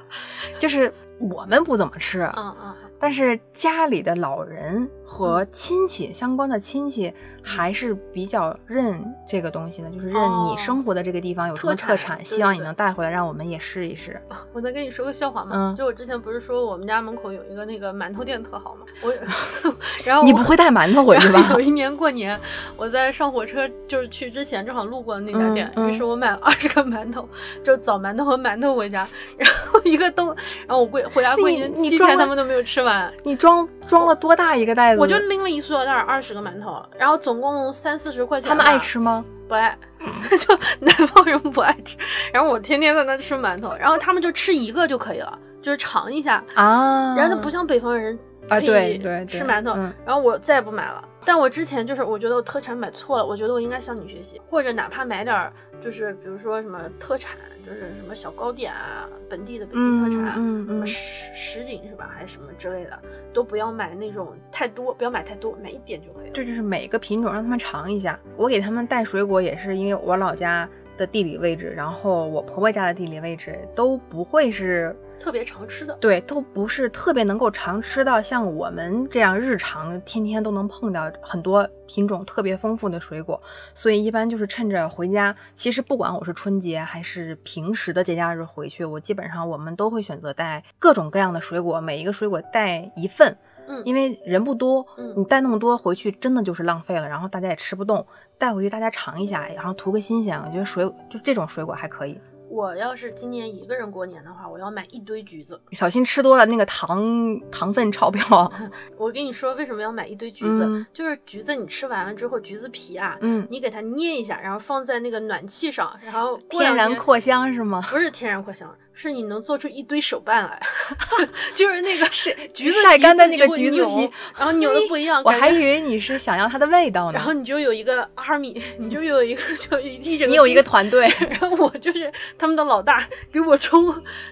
[0.59, 7.13] 就是我们不怎么吃，嗯嗯，但是家里的老人和亲戚、相关的亲戚
[7.43, 14.21] 还是比较认这个东西的，就是认哦你生活的这个地方有什么特特产，希望你能带回来，让我们也试一试。
[14.53, 15.51] 我能跟你说个笑话吗？
[15.55, 18.87] 嗯就我之前不是说我们家门口有一个那个馒头店特好吗？
[19.03, 19.13] 我
[20.05, 21.61] 然后你不会带馒头回去吧有？
[21.61, 22.39] 一年过年，
[22.77, 27.29] 我在上火车就是去之前正好路过那家店，嗯嗯于是我买了二十个馒头，
[27.63, 30.29] 就枣馒头和馒头回家， 然后一个都，
[30.67, 35.01] 然后我过回家过年七天你装了他们都没有吃完，你装装了多大一个袋子？
[35.01, 38.49] 我就拎了一塑料袋二十个馒头，然后总共三四十块钱。
[38.49, 38.79] 他们爱？
[38.79, 39.25] 吃吗？
[39.47, 39.77] 不爱，
[40.39, 41.97] 就南方人不爱吃。
[42.33, 46.43] 然后我天天在那吃馒头，然后他们就吃一个就可以了，就是尝一下。
[46.55, 48.19] 啊，然后他不像北方人
[48.49, 51.05] 啊，可以对对，对吃馒头，嗯然后我再也不买了。
[51.25, 62.99] 但我之前就是我觉得我特产买错了，我觉得我应该向你学习，或者哪怕买点儿就是比如说什么特产，就是什么小糕点啊，本地的北京特产，嗯嗯嗯什么什什锦是吧，还是什么之类的，
[63.33, 66.33] 都不要买那种太多，不要买太多，买一点就可以了。
[66.35, 68.19] 这就是每个品种让他们尝一下。
[68.37, 75.97] 我给他们带水果也是因为我老家的地理位置，然后我婆婆家的地理位置都不会是特别常吃的。
[76.01, 83.41] 对，都不是特别能够常吃到像我们这样日常天天都能碰到很多品种特别丰富的水果，
[83.75, 93.37] 所以一般就是趁着回家，其实不管我是春节还是平时的节假日回去，我基本上我们都会选择带各种各样的水果，每一个水果带一份。
[93.69, 98.07] 嗯，因为人不多，嗯你带那么多回去真的就是浪费了，然后大家也吃不动，
[98.39, 100.39] 带回去大家尝一下，然后图个新鲜。
[100.39, 102.19] 我觉得水就这种水果还可以，
[102.51, 105.61] 我要是今年一个人过年的话，我要买一堆橘子。
[105.73, 108.23] 小心吃多了那个糖糖分超标。
[108.97, 110.65] 我跟你说，为什么要买一堆橘子？
[110.65, 117.83] 嗯就是橘子你吃完了之后，橘子皮啊，嗯，你给它捏一下，然后放在那个暖气上，然后天然扩香是吗？
[117.91, 120.63] 不是天然扩香，是你能做出一堆手办来，
[121.55, 127.19] 就是那个是橘子晒干的那个橘子皮，然后扭的不一样， 我还以为你是想要它的味道呢。
[127.19, 131.09] 然后你就有一个 army，你就有一个就一整你有一个团队。
[131.29, 133.87] 然后我就是他们的老大，给我冲，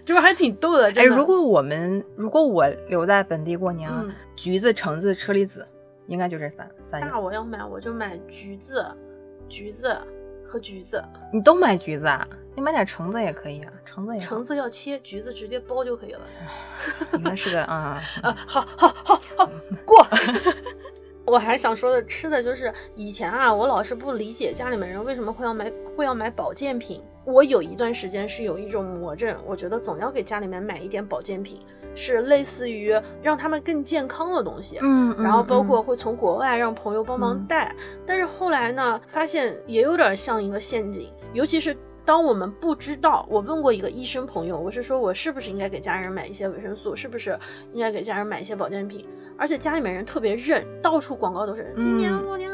[0.05, 0.93] 就是还挺逗的。
[0.95, 3.91] 哎，如果我们如果我留在本地过年
[4.37, 5.67] 橘子、橙子、车厘子，
[6.07, 7.19] 应该就这三三那。
[7.19, 8.87] 我要买，我就买橘子、
[9.49, 9.97] 橘子
[10.53, 11.03] 和橘子。
[11.33, 12.29] 你都买橘子啊？
[12.55, 16.21] 你买点橙子也可以啊，橙子也好橙子要切，橘子直接剥就可以了。
[17.15, 18.03] 应该是个啊。
[18.23, 19.51] 啊， 好好好好
[19.87, 20.07] 过。
[21.25, 27.03] 我还想说的，吃的就是以前啊，我老是不理解家里面人为什么会要买会要买保健品。
[27.25, 31.61] 我有一段时间是有一种魔怔，我觉得总要给家里面买一点保健品，
[31.95, 34.79] 是类似于让他们更健康的东西。
[34.83, 35.67] 嗯，然后包嗯。
[35.67, 37.47] 括会从国外让朋友帮忙嗯。
[37.47, 37.75] 带，
[38.07, 47.39] 但是后来呢，发现也有点像一个陷阱，尤其是当我们不知道，我问过一个医生朋友，我是说我是不是应该给家人买一些维生素，是不是
[47.73, 49.07] 应该给家人买一些保健品，
[49.39, 52.25] 而且家里面人特别认，到处广告都是今年嗯。
[52.25, 52.51] 过年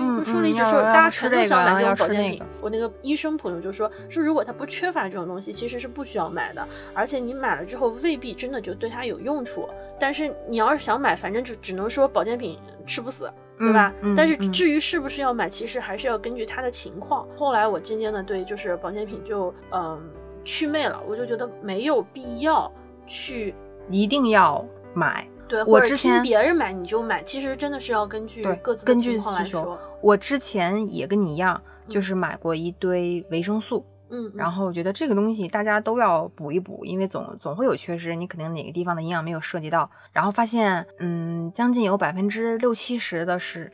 [0.00, 2.50] 嗯不顺利嗯之后，要大家全都想买这种保健品那个。
[2.60, 9.68] 我那个医生朋友就说，说如果他不缺乏这种东西，其实是不需要买的，而且你买了之后未必真的就对他有用处。
[9.98, 13.92] 但是你要是想买，反正就只能说保健品吃不死，对吧？
[14.00, 17.26] 嗯嗯但是嗯至于是不是要买，其实还是要根据他的情况。
[17.36, 20.00] 后来我渐渐的对就是保健品就嗯
[20.44, 22.72] 祛魅了，我就觉得没有必要
[23.06, 23.54] 去
[23.88, 25.26] 一定要买。
[25.50, 29.78] 对，我听之前别人买你就买，其实真的是要根据各自的根据情况来需求说。
[30.00, 39.90] 我之前也跟你一样，就嗯是买过一堆维生素，嗯，然后我觉得这个东西大家都要补一补，因为总总会有缺失，你肯定哪个地方的营养没有涉及到。
[40.12, 43.70] 然后发现，嗯，将近有百分之六七十的是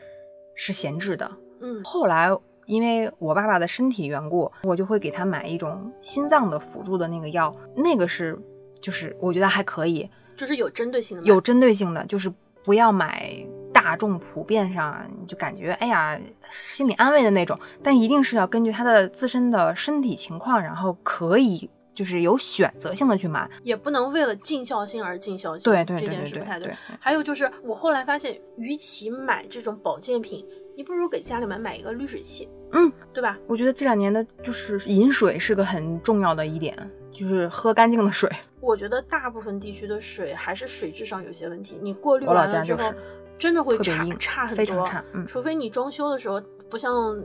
[0.55, 1.31] 是闲置的。
[1.61, 2.31] 嗯，后来
[2.67, 8.37] 因为我爸爸的身体缘故，我就会给他买一种心脏的辅助的那个药，那个是
[8.81, 12.33] 就是我觉得还可以，就是有针对性的，有针对性的，就是
[12.65, 13.33] 不要买
[13.73, 16.19] 大众普遍上你就感觉哎呀
[16.51, 23.49] 心理安慰的那种，但一定是要根据他的自身的身体情况，然后可以就是有选择性的去买。
[23.63, 26.69] 也不能为了尽孝心而尽孝心，对对对这点是不太对。
[26.69, 26.77] 对。
[27.01, 30.45] 还有就是，我后来发现，与其买这种保健品，
[30.77, 33.39] 你不如给家里面买一个滤水器，嗯，对吧？
[33.47, 36.77] 我觉得这两年的就是饮水是个很重要的一点，
[37.17, 38.31] 就是喝干净的水。
[38.61, 42.97] 我觉得大部分地区的水还是水质上有些问题，你过滤完了之后，就是
[43.39, 47.17] 真的会差差很多，非常差嗯除非你装修的时候不像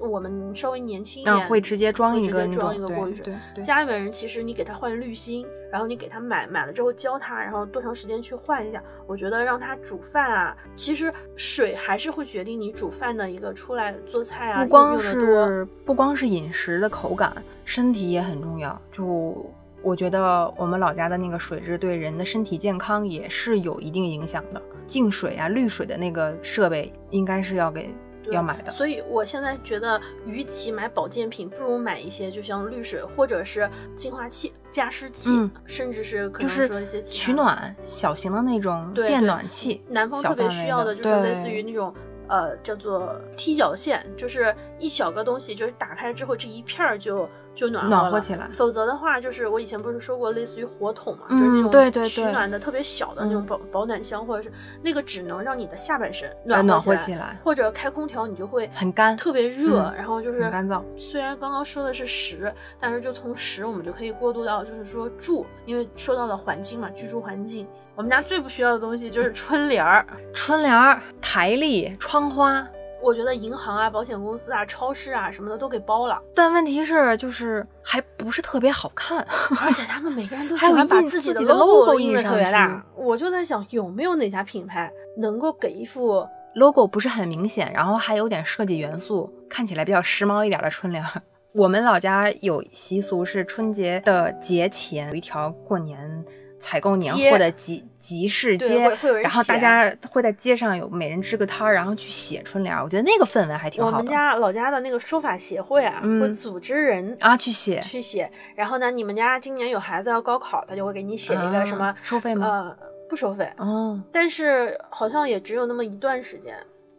[0.00, 3.34] 我们稍微年轻一点，嗯，会直接装会直接一个装一个过滤水。
[3.62, 8.82] 家里面人其实你给他换滤芯，然后你给他买买了之后教他，然后多长时间去换一下。
[9.06, 14.98] 我觉得让他煮饭啊，其实水还是会决定你煮饭的一个出来做菜啊，不光。
[14.98, 18.80] 是不光是饮食的口感，身体也很重要。
[18.92, 19.50] 就
[19.82, 24.62] 我觉得我们老家的那个水质对人的身体健康也是有一定影响的。
[24.86, 27.94] 净水啊、滤水的那个设备应该是要给对
[28.32, 28.72] 要买的。
[28.72, 41.94] 所以我现在觉得，与其买保健品，不如买一些就像滤水或者是净化器、加湿器，嗯甚至是可能就是说一些取暖小型的那种电暖器，南方特别需要的就是类似于那种
[42.28, 54.50] 呃叫做踢脚线，就是一小个东西，就是打开之后这一片儿就就暖暖和起来否则的话，就是我以前不是说过类似于火筒嘛，嗯就是那种对对对取暖的特别小的那种嗯保、保暖箱，或者是
[54.82, 57.38] 那个只能让你的下半身呃暖暖和和起来。
[57.44, 60.82] 或者开空调，你就会很干特别热，嗯然后就是干燥。
[60.96, 70.06] 虽然刚刚说的是食，但是就从食我们就可以过渡到就是说住，因为说到了环境嘛，居住环境，我们家最不需要的东西就是春联儿。
[70.32, 72.66] 春联儿、台历、窗花，
[73.02, 79.18] 我觉得银行啊、保险公司啊、超市啊什么的都给包了，但问题是就是还不是特别好看。
[79.60, 82.82] 而且他们每个人都 喜欢把自己的 logo 印的特别大去。
[82.94, 91.20] 我就在想，有没有哪家品牌能够给一副 logo 不是很明显，然后还有点设计元素，看起来比较时髦一点的春联儿。
[91.52, 96.24] 我们老家有习俗是春节的节前有一条过年
[96.62, 98.78] 采购年货的集集市对街
[99.20, 102.82] 然后大家会在街上有每人支个摊儿，然后去写春联儿。
[102.82, 108.30] 我觉得那个氛围还挺我好的们家老家的那个书法协会啊，嗯会组织人啊，去写去写。
[108.54, 112.46] 然后呢，你们家今年有孩子要高考，他就会给你写一个什么、啊收费吗？
[112.46, 112.76] 呃，
[113.08, 116.54] 不收费，哦，但是好像也只有那么一段时间。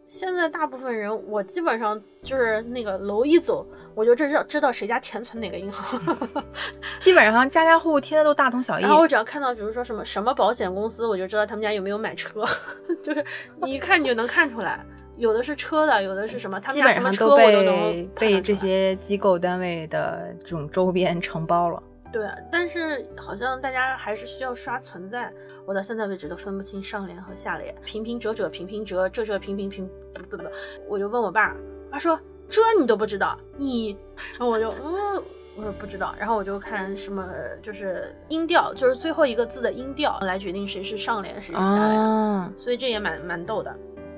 [0.06, 6.00] 现在大部分人，我基本上就是那个楼一走，我就知道知道谁家钱存哪个银行。
[7.00, 8.90] 基本上家家户户贴的都大同小异然。
[8.90, 12.44] 后我只要看到，比如说什么什么保险公司，我就知道他们家有没有买车，
[13.02, 13.24] 就是
[13.62, 14.84] 你一看你就能看出来，
[15.16, 17.74] 有的是车的，有的是什么，他们家什么车我都能
[18.14, 21.82] 被被这些机构单位的这种周边承包了。
[22.12, 25.32] 对，但是好像大家还是需要刷存在，
[25.66, 30.44] 我到现在为止都分不清上联和下联，平平折折平平折，折折平平平，不不不，
[30.88, 31.56] 我就问我爸，
[31.90, 33.96] 爸说这你都不知道，你，
[34.38, 35.22] 然后我就嗯。
[35.56, 37.24] 我说不知道，然后我就看什么，
[37.62, 43.72] 就是音调，就是最后一个字的音调来决定谁是上联，谁是下联，啊，所以这也蛮蛮逗的。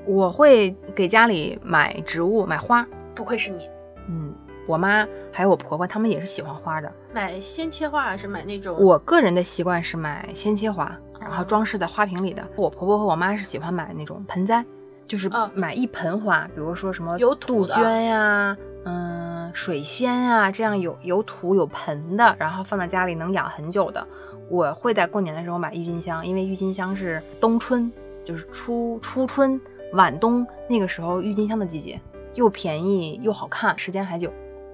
[0.07, 2.87] 我会给家里买植物，买花。
[3.15, 3.69] 不愧是你，
[4.09, 4.35] 嗯，
[4.67, 6.91] 我妈还有我婆婆，他们也是喜欢花的。
[7.13, 8.75] 买鲜切花还是买那种？
[8.83, 12.43] 我个人的习惯是买鲜切花，然后哦装饰在花瓶里的。
[12.57, 14.65] 我婆婆和我妈是喜欢买那种盆栽，
[15.07, 24.07] 就是哦买一盆花，比如说什么有杜鹃呀、嗯，水仙啊，这样有有土有盆的，然后放在家里能养很久的。
[24.49, 27.91] 我会在过年的时候买郁金香，因为郁金香是冬春，
[28.25, 29.61] 就是初初春
[29.93, 32.01] 晚冬那个时候郁金香的季节，
[32.35, 34.33] 又便宜又好看，时间还久。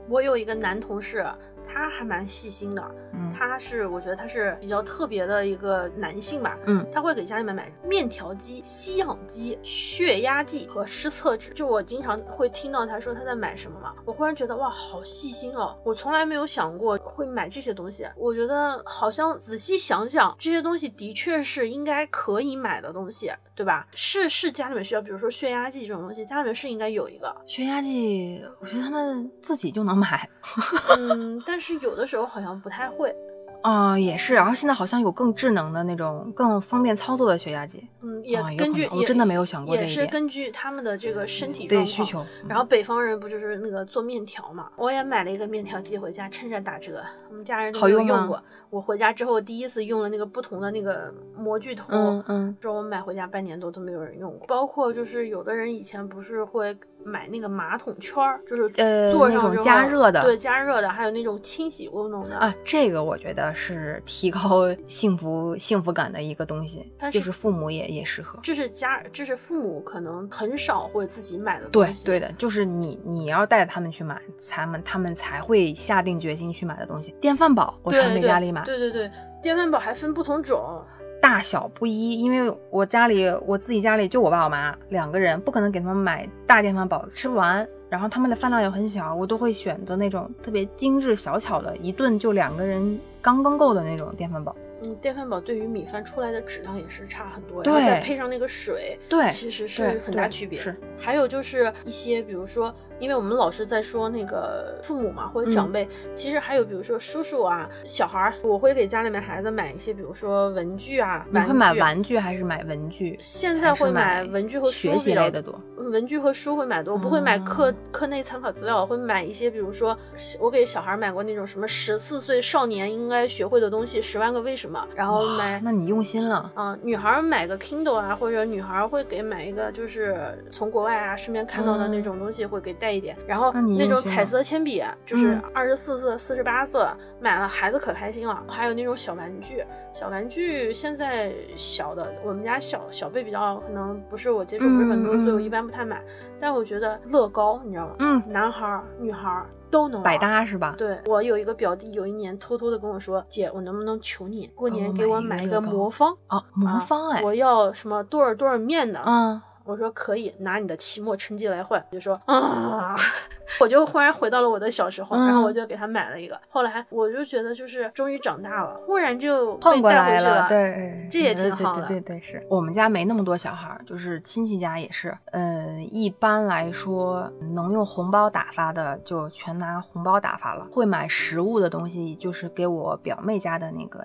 [0.09, 1.25] 我有一个男同事，
[1.73, 2.83] 他还蛮细心的，
[3.15, 11.51] 嗯他是我觉得他是比较特别的一个男性吧，嗯，他会给家里面买面条机、吸氧机、血压计和湿厕纸。
[11.53, 15.77] 就我经常会听到他说他在买什么嘛，我忽然觉得哇，好细心哦！
[15.85, 18.07] 我从来没有想过会买这些东西。
[18.17, 23.87] 我觉得好像仔细想想，这些东西的确是应该可以买的东西，对吧？
[23.95, 27.35] 是是家里面需要，比如说血压计这种东西，家里面是应该有一个。
[27.47, 30.29] 血压计，我觉得他们自己就能买。
[30.99, 33.15] 嗯，但是有的时候好像不太会。
[33.63, 34.35] 啊、也是。
[34.35, 37.87] 然后现在好像有更智能的那种、更方便操作的血压计。
[38.03, 41.87] 嗯，也根据我真的没有想过这也一点是根据他们的这个身体对状况。
[41.87, 42.27] 需求。
[42.49, 44.69] 然后北方人不就是那个做面条嘛？
[44.77, 48.43] 我也买了一个面条机回家，趁着打折，我们家人都好用吗没有用过。
[48.71, 54.47] 我回家之后第一次用了那个不同的那个模具头，嗯嗯之后我买回家半年多都没有人用过。
[54.47, 62.35] 包括就是有的人以前不是会买那个马桶圈儿，就是呃那种坐上加热的对加热的，还有那种清洗功能的。
[62.37, 68.39] 啊，这个我觉得是提高 幸福幸福感的一个东西，但就是是父母也也适合。
[68.43, 72.07] 这是家，这是父母可能很少会自己买的对东西。
[72.07, 77.15] 对的，就是你你要带着他们去买，他们他们才会下定决心去买的东西。
[77.21, 79.11] 电饭煲我，常给家里买，对对对，
[79.43, 80.83] 电饭煲还分不同种。
[81.21, 87.65] 大小不一，因为我家里我自己家里就我爸我妈两个人，不可能给他们买大电饭煲，吃不完。
[87.89, 94.55] 然后他们的饭量也很小，我都会选择那种特别精致小巧的，一顿就两个人刚刚够的那种电饭煲。
[94.83, 100.59] 嗯，电饭煲对于米饭出来的质量也是差很多，对然后再配上那个水，对其实是很大区别。
[100.59, 113.19] 是，还有就是一些，比如说，因为我们老是在说那个父母嘛，或者长嗯辈，其实还有比如说叔叔啊、小孩儿，我会给家里面孩子买一些，比如说文具啊，你会买玩具还是买文具？
[113.21, 115.61] 现在会买文具和书学习类的多。
[115.91, 119.99] 文具和书会买多，我不会买课、哦课内参考资料，我会买一些，比如说
[120.39, 125.61] 我给小孩买过那种什么十四岁少年应该学会的东西，十万个为什么，然后买。
[125.65, 126.53] 那你用心了。
[126.55, 133.17] 啊、女孩儿买个 Kindle 啊，或者女孩儿会给买一个，就是从国外啊顺便看到的那种东西，会给带一点。
[133.27, 136.89] 然后嗯那种彩色铅笔，就是嗯二十四色、四十八色，
[137.21, 138.43] 买了孩子可开心了。
[138.49, 146.03] 还有那种小玩具，小玩具现在小的，我们家小小辈比较可能不是我接触不是很多，所以我一般不太买。
[146.41, 147.95] 但我觉得乐高，你知道吗？
[147.99, 150.19] 嗯，男孩儿、女孩儿都能百。
[150.19, 150.75] 搭是吧？
[150.79, 156.17] 对我有一个表弟，有一年偷偷的跟我说：“姐，我能不能求你过年给我买一个魔方？
[156.29, 161.85] 哦，魔方哎，我要什么多少多少面的？”嗯，我说可以，拿你的期末成绩来换。
[161.91, 162.97] 就说啊，
[163.61, 166.39] 我就忽然回到了我的小时候，嗯然后我就给他买了一个。
[166.49, 175.17] 后来我就觉得，就是终于长大了，忽然就被换过带回去来了，对，这也对挺好的对对对对，是我们家没那么多小孩儿，就是亲戚家也是。
[175.33, 180.67] 呃，一般来说，能用红包打发的就全拿红包打发了。
[180.71, 184.05] 会买实物的东西，就是给我表妹家的那个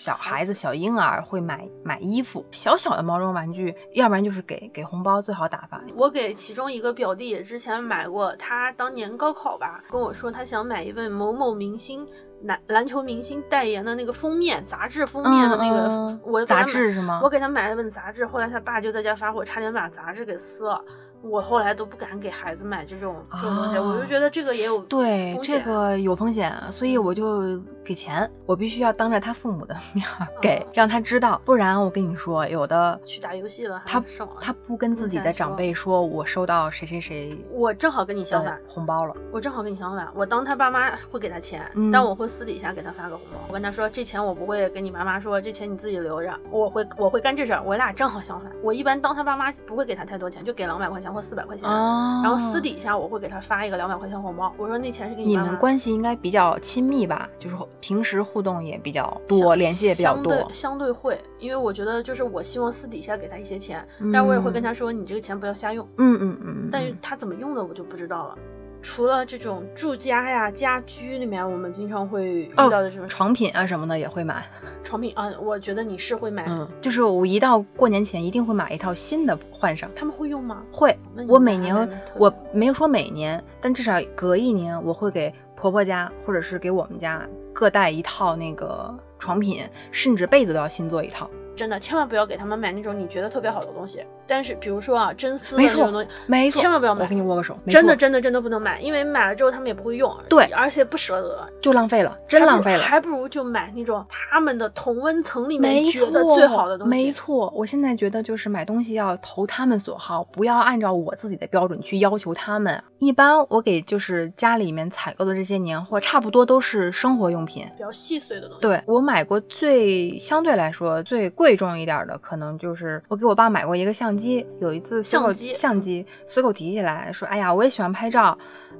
[0.00, 5.78] 小孩子、小婴儿会买买衣服，小小的毛绒玩具，要不然就是给给红包最好打发。
[5.94, 12.08] 我给其中一个表弟之前买过，他当年高考吧，跟我说他想买一份某某明星
[12.44, 20.82] 篮篮球明星代言的那个封面杂志封面的那个，我给他买杂志是吗我给他买了本杂志，后来他爸就在家发火，差点把杂志给撕了。
[21.22, 34.02] 我后来都不敢给孩子买这种这种东西，啊我就觉得这个也有对，这个有风险，所以我就给钱，我必须要当着他父母的面儿给，让他知道，不然我跟你说，有的去打游戏了，他
[34.40, 43.40] 他不跟自己的长辈说，我收到谁谁谁我正好跟你相反，红包了，我正好跟你相反，我当他爸妈会给他钱，嗯但我会私底下给他发个红包。
[43.48, 47.62] 我跟他说，这钱我不会跟你妈妈说，这钱你自己留着，我会我会干这事儿。
[47.62, 51.68] 我俩正好相反，我一般当他爸妈不会给他太多钱，就给两百块钱或四百块钱。
[51.68, 57.28] 哦然后私底下我会给他发一个两百块钱红包，我说那钱是给你妈妈们关系应该比较亲密吧？
[57.38, 60.32] 就是平时互动也比较多，联系也比较相多。
[60.32, 65.86] 对相对会，因为我觉得就是我希望私底下给他一些钱，嗯但我也会跟他说，你这个钱不要瞎用。
[65.96, 68.38] 嗯嗯嗯嗯，但是他怎么用的我就不知道了。
[68.82, 74.44] 除了这种住家呀、家居里面，我们经常会遇哦到的这种床品啊什么的也会买。
[74.82, 79.90] 床品啊，我觉得你是会买，嗯，就是我一到过年前一定会买一套新的换上。
[79.94, 80.62] 他们会用吗？
[80.72, 80.96] 会
[81.28, 87.22] 我每年我没有说每年，但至少隔一年我会给婆婆家或者是给我们家
[87.52, 89.62] 各带一套那个床品，
[89.92, 91.30] 甚至被子都要新做一套。
[91.54, 94.02] 真的千万不要给他们买那种你觉得特别好的东西。
[94.30, 102.84] 但是比如说啊，真丝的没错东西，没错，千万不要买我跟你握个手，真的真的真的不能买，因为买了之后他们也不会用，对而且不舍得，就浪费了，真浪费了。
[102.84, 106.90] 还不如就买那种他们的同温层里面觉得错，最好的东西。
[106.90, 112.80] 没错，我现在觉得就是买东西要投他们所好，不要按照我自己的标准去要求他们。
[113.00, 117.66] 一般我给就是家里面采购的这些年货，差不多都是生活用品。
[117.76, 118.60] 比较细碎的东西。
[118.62, 124.19] 对我买过最相对来说最贵重一点的，可能就是我给我爸买过一个相机。
[124.60, 128.36] 有一次相机相机随口提起来说，哎呀，我也喜欢拍照，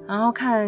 [0.07, 0.67] 然后看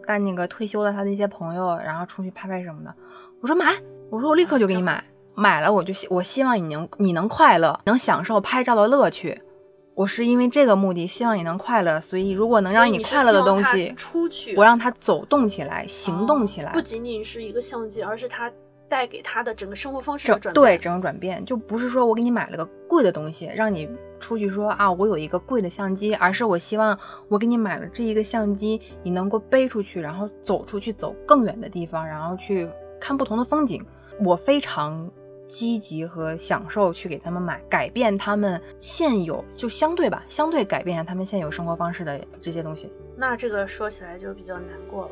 [0.00, 2.94] 带那个退休了他的一些朋友，然后出去拍拍什么的。
[3.40, 3.74] 我说买，
[4.10, 5.02] 我说我立刻就给你买。
[5.36, 9.42] 买了我就希我希望你能你能快乐，能享受拍照的乐趣。
[9.96, 16.72] 我是因为这个目的，希望你能快乐，所以如果能让你快乐的东西，出去，我让它走动起来，行动起来。
[16.72, 18.48] 不仅仅是一个相机，而是它
[18.94, 20.54] 带给他的整个生活方式的转变。
[20.54, 23.88] 对，整个转变就不是说我给你买了个贵的东西，让你
[24.20, 32.70] 出去说啊，我有一个贵的相机，而是我希望我给你买了这一个相机，你能够背出去，然后走出去，走更远的地方，然后去
[33.00, 33.84] 看不同的风景。
[34.24, 35.10] 我非常
[35.48, 42.92] 积极和享受去给他们买，改变他们现有就相对吧，相对改变一下他们现有生活方式的这些东西。
[43.16, 45.10] 那这个说起来就比较难过了。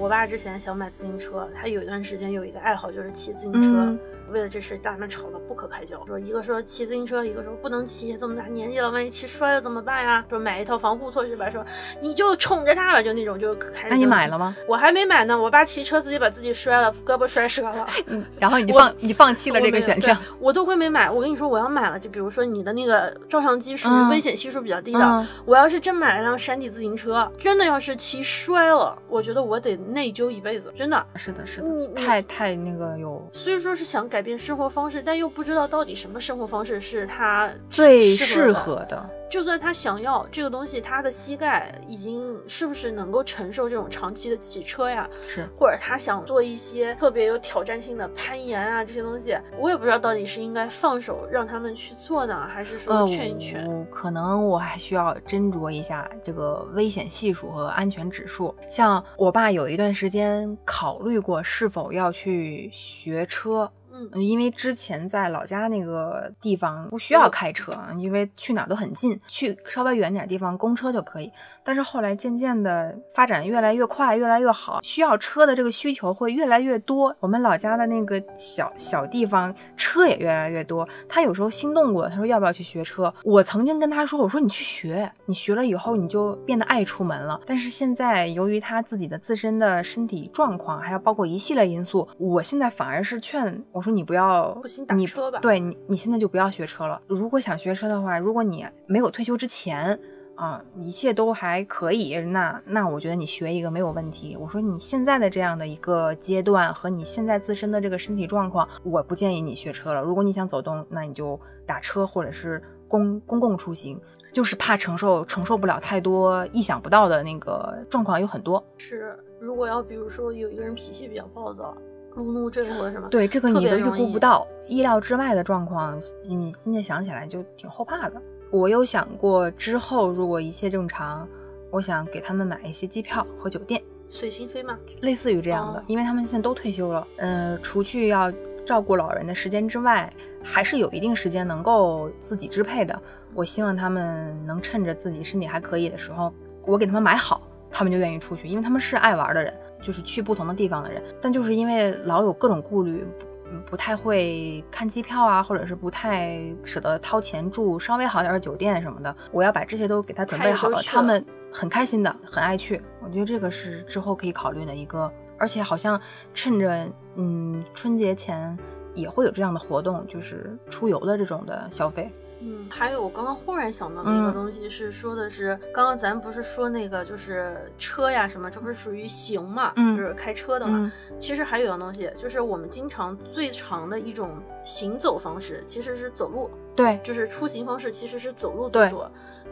[0.00, 3.94] 我爸之前想买自行车，他有一段时间有一个爱好就是骑自行车。
[4.30, 6.04] 为了这事，家里面吵得不可开交。
[6.06, 10.24] 说一个说骑自行车，一个说不能骑，这么大年纪了，万一骑摔了怎么办呀？
[10.28, 11.50] 说买一套防护措施吧。
[11.50, 11.64] 说
[12.00, 13.88] 你就宠着他吧，就那种就开。
[13.88, 14.56] 那你买了吗？
[14.66, 15.40] 我还没买呢。
[15.40, 17.86] 我爸骑车自己把自己摔了，胳膊摔折了。
[18.06, 20.16] 嗯，然后你放你放弃了这个选项。
[20.38, 21.10] 我都会没买。
[21.10, 25.26] 我跟你说，我要买了，就比如说你的那个照相机属于危险系数比较低的。
[25.44, 30.72] 我要是真买了辆山地自行车，真的要是骑摔了，我觉得我得内疚一辈子。
[30.76, 33.28] 真的是的，是的，你太太那个有。
[33.32, 35.02] 所以说是想改变生活方式。
[35.02, 39.10] 但又不知道到底什么生活方式是他最适合的。
[39.30, 45.08] 就算他想要这个东西，他的膝盖已经是不是能够承受这种长期的骑车呀？
[45.28, 53.86] 是，或者他想做一些特别有挑战性的攀岩啊这些东西，我也不知道到底是应该放手让他们去做呢，还是说劝一劝？
[53.88, 58.52] 可能我还需要斟酌一下这个危险系数和安全指数。
[58.68, 63.70] 像我爸有一段时间考虑过是否要去学车。
[64.12, 71.30] 嗯，因为之前在老家那个地方不需要开车，因为去哪都很近，去稍微远点地方公车就可以。
[71.62, 77.14] 但是后来渐渐的发展越来越快，越来越好，需要车的这个需求会越来越多。
[77.20, 80.88] 我们老家的那个小小地方车也越来越多。
[81.06, 83.12] 他有时候心动过，他说要不要去学车？
[83.22, 87.38] 我曾经跟他说，我说你去学，你学了以后你就变得爱出门了。
[87.46, 93.89] 但是现在由于他自己的自身的身体状况，还有包括一系列因素，我现在反而是劝我说。
[93.90, 94.56] 你不要，
[94.96, 95.38] 你车吧？
[95.40, 97.00] 对你，你现在就不要学车了。
[97.06, 99.98] 如果想学车的话，如果你没有退休之前
[100.34, 104.36] 啊，一切都还可以，那那我觉得你学一个没有问题。
[104.40, 110.00] 我说你现在的这样的一个阶段和你现在自身的这个身体状况，我不建议你学车了。
[110.00, 114.00] 如果你想走动，那你就打车或者是公公共出行，
[114.32, 118.64] 就是怕承受承受不了太多意想不到的那个状况有很多。
[118.78, 121.76] 是，如果要比如说有一个人脾气比较暴躁。
[122.14, 123.08] 路怒症或者什么？
[123.08, 128.20] 对，这个你都预估不到，意料之外的状况，你现在想起来就挺后怕的。
[128.50, 131.26] 我有想过之后如果一切正常，
[131.70, 134.76] 我想给他们买一些机票和酒店，随心飞吗？
[135.02, 138.32] 类似于这样的，因为他们现在都退休了，嗯，除去要
[138.66, 143.00] 照顾老人的时间之外，还是有一定时间能够自己支配的。
[143.34, 146.32] 我希望他们能趁着自己身体还可以的时候，
[146.66, 147.40] 我给他们买好，
[147.70, 149.54] 他们就愿意出去，因为他们是爱玩的人。
[149.82, 153.04] 就是去不同的地方的人，但就是因为老有各种顾虑，
[153.50, 159.14] 不不太会看机票啊，或者是不太舍得掏钱住稍微好点的酒店什么的。
[159.32, 162.80] 我要把这些都给他准备好了，他们很开心的，很爱去。
[163.02, 166.00] 我觉得这个是之后可以考虑的一个，而且好像
[166.34, 168.56] 趁着嗯春节前
[168.94, 172.10] 也会有这样的活动，就是出游的这种的消费。
[172.40, 180.90] 嗯，还有我刚刚忽然想到的一个东西是说的是，刚刚咱不是说那个就是车呀什么，这不是属于行嘛，就是开车的嘛。
[181.18, 186.50] 其实还有一样东西，就是我们经常最长的一种行走方式其实是走路。
[186.74, 189.10] 对，就是出行方式其实是走路最多。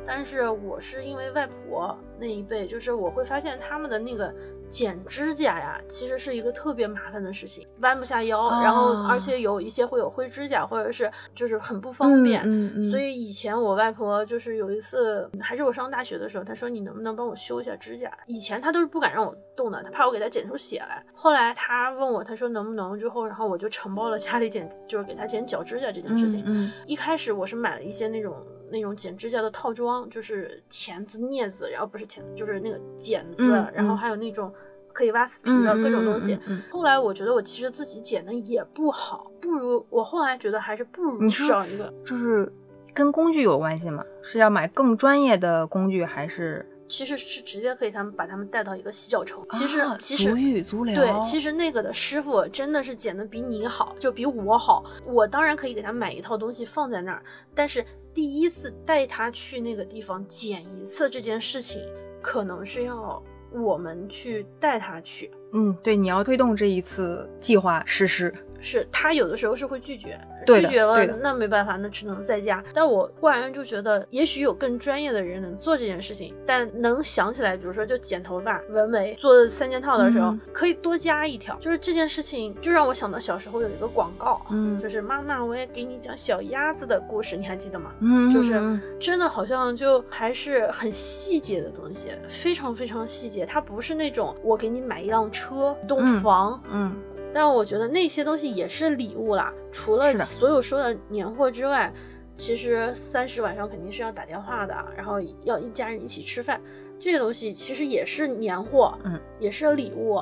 [0.08, 4.34] 但是我是因为外婆那一辈，就是我会发现他们的那个。
[4.70, 12.42] 剪指甲呀，其实是一个特别麻烦的事情，弯不下腰，然后而且有一些会有灰指甲，或者是就是很不方便。
[12.44, 12.90] 嗯嗯。
[12.90, 18.12] 所以以前我外婆就是有一次，还是我上大学的时候，她说你能不能帮我修一下指甲？
[18.26, 21.02] 以前她都是不敢让我动的，她怕我给她剪出血来。
[21.14, 22.98] 后来她问我，她说能不能？
[22.98, 26.44] 之后然后我就承包了家里剪，就是给她剪脚指甲这件事情。
[26.46, 26.70] 嗯。
[26.86, 28.36] 一开始我是买了一些那种
[28.70, 33.44] 那种剪指甲的套装，就是钳子、镊子，然后不是钳子，就是那个剪子，
[33.74, 34.52] 然后还有那种。
[34.90, 36.36] 可以挖死皮的各种东西。
[36.72, 41.92] 后来我觉得我其实自己剪的也不好，不如我后来觉得还是不如找一个。
[42.04, 42.52] 就是
[42.92, 44.02] 跟工具有关系吗？
[44.24, 49.46] 是要买更专业的工具，还是其实是直接可以他们把他们带到一个洗脚城？
[49.52, 54.84] 其实其实足浴足疗对，其实那个的师傅真的是剪的比你好，就比我好。
[55.06, 57.22] 我当然可以给他买一套东西放在那儿，
[57.54, 57.84] 但是
[58.18, 61.80] 第一次带他去那个地方剪一次这件事情，
[62.20, 63.22] 可能是要。
[63.50, 68.30] 我们去带他去，嗯，对，你要推动这一次计划实施。
[68.60, 72.62] 是他有的时候是会拒绝，拒绝了那没办法，那只能在家。
[72.74, 81.56] 但我忽然就觉得，也许有更专业的人能做这件事情，但能想起来，比如说就剪头发、纹眉、做三件套的时候，嗯可以多加一条。
[81.60, 87.92] 就是这件事情，就让我想到小时候有一个广告，嗯就是妈妈，我也给你讲小鸭子的故事，你还记得吗？
[88.00, 93.46] 嗯，就是嗯真的好像就还是很细节的东西，非常非常细节。
[93.46, 96.96] 它不是那种我给你买一辆车、一栋嗯房，嗯
[97.32, 99.52] 但我觉得那些东西也是礼物啦。
[99.70, 101.92] 除了所有说的年货之外，
[102.36, 106.60] 其实三十晚上肯定是要打电话的，然后要一家人一起吃饭，
[106.98, 110.20] 这些东西其实也是年货，嗯，也是礼物。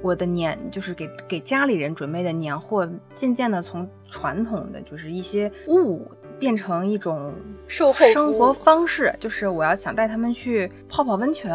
[0.00, 6.04] 我的年就是给给家里人准备的年货，渐渐的从传统的就是一些物
[6.40, 7.32] 变成一种
[7.68, 11.54] 售后生活方式，就是我要想带他们去泡泡温泉，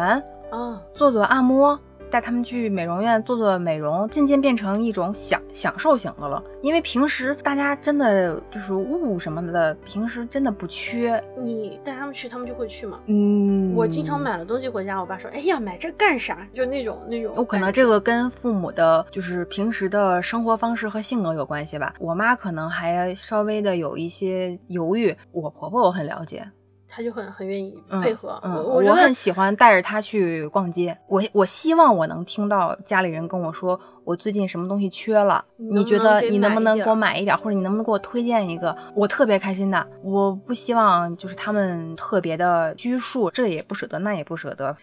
[0.50, 1.78] 啊，做做按摩，
[2.10, 6.42] 带他们去美容院做做美容，渐渐变成一种享享受型的了。
[6.60, 11.22] 因为平时大家真的就是物什么的，平时真的不缺。
[11.36, 13.00] 你带他们去，他们就会去吗？
[13.06, 14.18] 嗯，我经常。
[14.18, 17.36] 买了东西回家，我爸说：“哎呀，买这干啥？”就那种那种感觉。
[17.36, 21.94] 有可能这个跟父母的，就是平时的生活方式和性格有关系吧。
[22.00, 26.44] 我妈可能还稍微的有一些犹豫，我婆婆我很了解，
[26.88, 28.40] 他就很很愿意嗯配合。
[28.42, 30.96] 嗯，我我很喜欢带着他去逛街。
[31.06, 38.74] 我我希望我能听到家里人跟我说，我最近什么东西缺了，你你觉得你能不能给我买一点，或者你能不能给我推荐一个？
[38.94, 39.86] 我特别开心的。
[40.02, 44.76] 我不希望就是他们特别的拘束，这也不舍得，那也不舍得。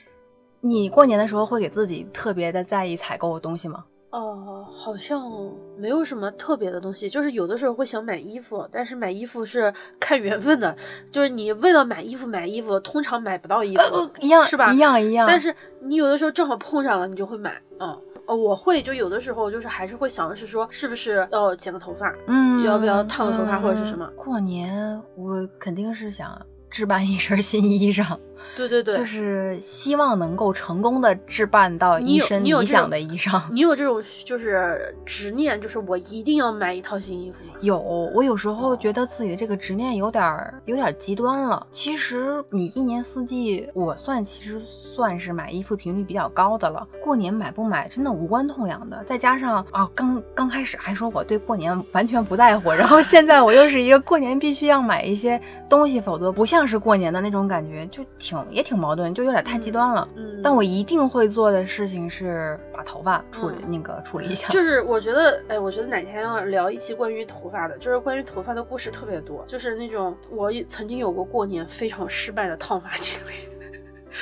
[0.61, 3.83] 你过年的时候会给自己特别的在意采购的东西吗？
[4.15, 5.29] 呃，好像
[5.77, 10.73] 没有什么特别的东西，就是有的时候会想买衣服，但是买衣服是 看缘分的，
[11.11, 14.71] 就是你为了买衣服买衣服，通常买不到衣服，呃，一样是吧？
[14.71, 15.27] 一样一样。
[15.27, 18.01] 但是你有的时候正好碰上了，你就会买，嗯。
[18.27, 22.11] 呃，我会就有的时候就是还是会想的是说，是不是要剪个头发？
[22.25, 28.17] 嗯，要不要烫个头发或者是什么嗯过年我肯定是想置办一身新衣裳。
[28.55, 33.41] 对对对，就是希望能够成功的置办到一身理想的衣裳。
[33.51, 37.53] 你有这种就是执念，就是我一定要买一套新衣服吗？
[37.61, 41.65] 有，我有时候觉得自己的这个执念有点儿有点儿极端了。
[41.71, 46.87] 其实你一年四季，我算其实算是买衣服频率比较高的了。
[47.03, 49.03] 过年买不买真的无关痛痒的。
[49.05, 55.39] 再加上啊，刚刚开始还说我对过年完全不在乎，然后现在我又是一个过年必须要买一些
[55.69, 60.07] 东西，否则不像是过年的那种感觉，就挺也挺矛盾，就有点太极端了。
[60.15, 64.47] 嗯，但我一定会做的事情是把头发处理、嗯那个处理一下。
[64.53, 73.54] 就是我觉得，哎，我觉得哪天要聊一期关于头发的，就是关于头发的故事特别多，就是那种我曾经有过过年非常失败的烫发经历。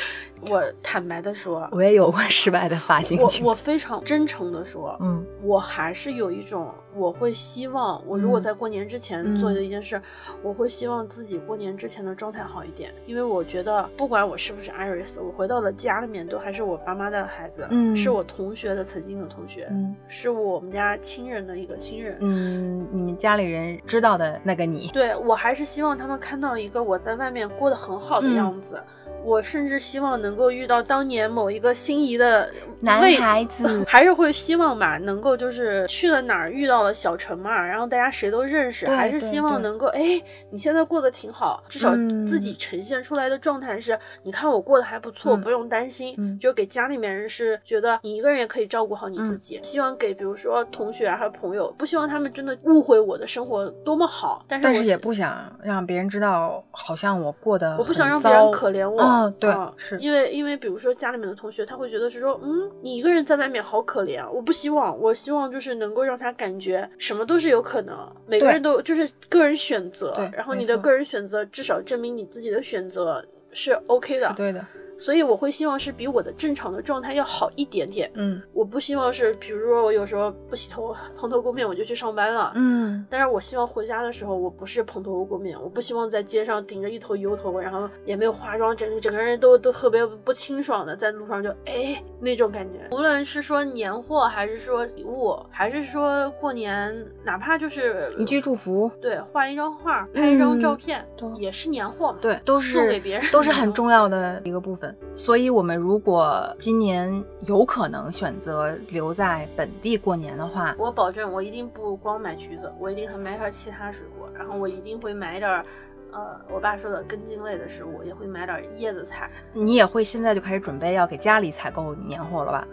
[0.49, 10.01] 我坦白的说，我也有过失败的发型我我非常真诚的说，嗯我还是有一种，我会希望，我如果嗯在过年之前嗯做的一件事，
[10.41, 22.17] 我会希望自己过年之前的状态好一点，因为我觉得不管我是不是 Iris，我回到了家里面都还是我爸妈的孩子，嗯是我同学的曾经的同学，嗯是我们家亲人的一个亲人。
[22.19, 28.83] 嗯，你们家里人知道的那个你，对我还是希望他们看到一个我在外面过得很好的嗯样子。
[29.23, 32.51] 我甚至希望能够遇到当年某一个心仪的
[32.81, 49.59] 男孩子 还是会希望吧，能够就是去了哪儿遇到了小陈嘛，然后大家谁都认识，还是希望能够哎，你现在过得挺好，至少嗯自己呈现出来的状态是，你看我过得还不错，嗯不用担心，嗯就给家里面人是觉得你一个人也可以照顾好你自嗯己。
[49.63, 59.12] 希望给比如说同学啊还有朋友，不希望他们真的误会我的生活多么好，但是但是也不想让别人知道，好像我过得我不想让别人可怜我。
[59.13, 64.29] 嗯，对，嗯是，因为因为比如说家里面的同学，他会觉得是说，嗯，你一个人在外面好可怜啊。
[64.29, 67.95] 我不希望，我希望就是能够让他感觉什么都是有可能，
[68.25, 74.27] 每个人都就是个人选择，然后你的个人选择至少证明你自己的选择是 OK 的。
[74.29, 74.65] 是对的，
[74.97, 78.09] 所以我会希望是比我的正常的状态要好一点点。
[78.15, 92.79] 嗯我不希望是，比如说我有时候不洗头、蓬头垢面我就去上班了，嗯，但是我希望回家的时候，我不是蓬头垢面，我不希望在街上顶着一头油头，然后也没有化妆，整整个人都都特别不清爽的，在路上就哎那种感觉。
[92.91, 102.17] 无论是说年货，还是说礼物，还是说过年，哪怕就是一句祝福，对画一张画，拍一张照嗯片，都也是年货嘛。
[102.21, 104.82] 对，都是送给别人都是很重要的一个部分。
[105.15, 115.65] 所以，我们如果今年有可能选择留在本地过年的话，我保证，我一定不光买橘子，我一定还买点其他水果，然后我一定会买点儿，
[116.11, 119.29] 呃，我爸说的根茎类的食物，也会买点儿叶子菜。
[119.53, 122.67] 你也会现在就开始准备要给家里采购年货了吧？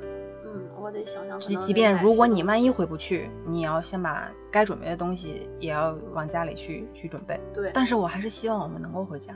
[0.45, 7.39] 嗯，我我得想想即即便如果你万一回不去，你也要先把该准备的东西也要往家里去去准备。
[7.55, 9.33] 对，但是我还是希望我们能够回家。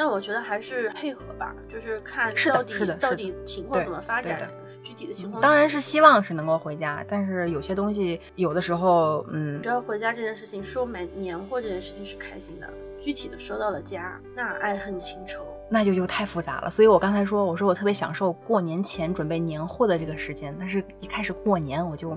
[0.00, 4.48] 嗯，但我觉得还是配合吧，就是看到底到底情况怎么发展，
[4.82, 5.42] 具体的情况。
[5.42, 12.66] 当然是希望是能够回家，但是有些东西有的时候，嗯只，要回家这件事情，收买年货这件事情是开心的，
[12.98, 15.44] 具体的收到了家，那爱恨情仇。
[15.68, 16.70] 那就就太复杂了。
[16.70, 22.16] 所以我刚才说，我说我特别享受过年前准备年货的这个时间，但是一开始过年我就，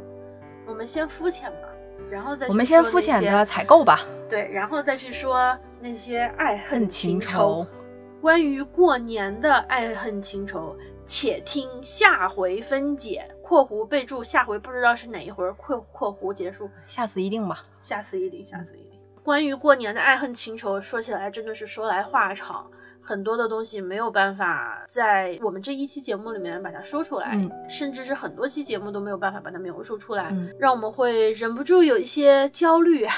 [0.66, 1.68] 我们先肤浅吧，
[2.10, 4.00] 然后再我们先肤浅的采购吧，
[4.34, 7.68] 对，然后再去说那些爱恨恨情情仇。
[8.20, 10.76] 关于过年的爱恨情仇，
[11.06, 13.24] 且听下回分解。
[13.44, 17.64] （括弧备注下回不知道是哪一回，括括弧结束，下次一定吧。
[17.80, 19.00] 下次一定，下次一定。
[19.22, 22.66] 关于过年的爱恨情仇，说起来真的是说来话长，
[23.04, 33.14] 很多的东西没有办法在我们这一期节目里面把它说出来，嗯甚至是很多期节目都没有办法把它描述出来，嗯让我们会忍不住有一些焦虑啊。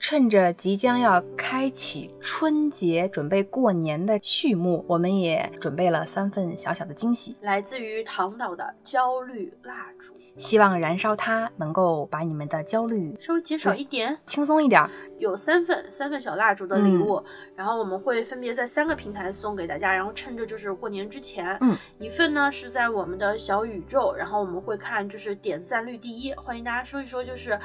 [0.00, 14.16] 趁着即将要开启春节，准备过年的序幕，我们也准备了三份小小的惊喜，来自于唐导的焦虑蜡烛，希望燃烧它能够把你们的焦虑稍微减少一点。
[14.24, 14.90] 轻松一点儿。
[15.18, 17.20] 有三份三份小蜡烛的礼物，
[17.56, 27.58] 然后我们会分别在三个平台送给大家，然后趁着就是过年之前，嗯，一份呢是在我们的小宇宙，然后我们会看就是点赞率第一，欢迎大家说一说就是，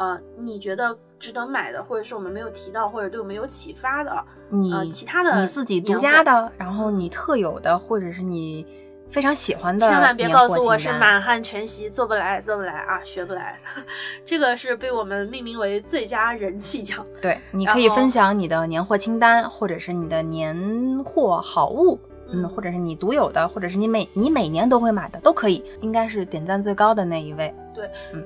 [0.00, 8.66] 呃，你觉得值得买的，或者是我们没有提到或者对我们有启发的，你、呃，其他的你自己独家的，然后你特有的，或者是你
[9.10, 13.60] 非常喜欢的，千万别告诉我是满汉全席，做不来，做不来啊，学不来。
[14.24, 17.04] 这个是被我们命名为最佳人气奖。
[17.20, 20.56] 对，你可以分享你的年货清单，或者是你的年
[21.04, 25.62] 货好物，嗯，嗯或者是你独有的，或者是你每你每年都会买的，都可以。
[25.82, 27.54] 应该是点赞最高的那一位。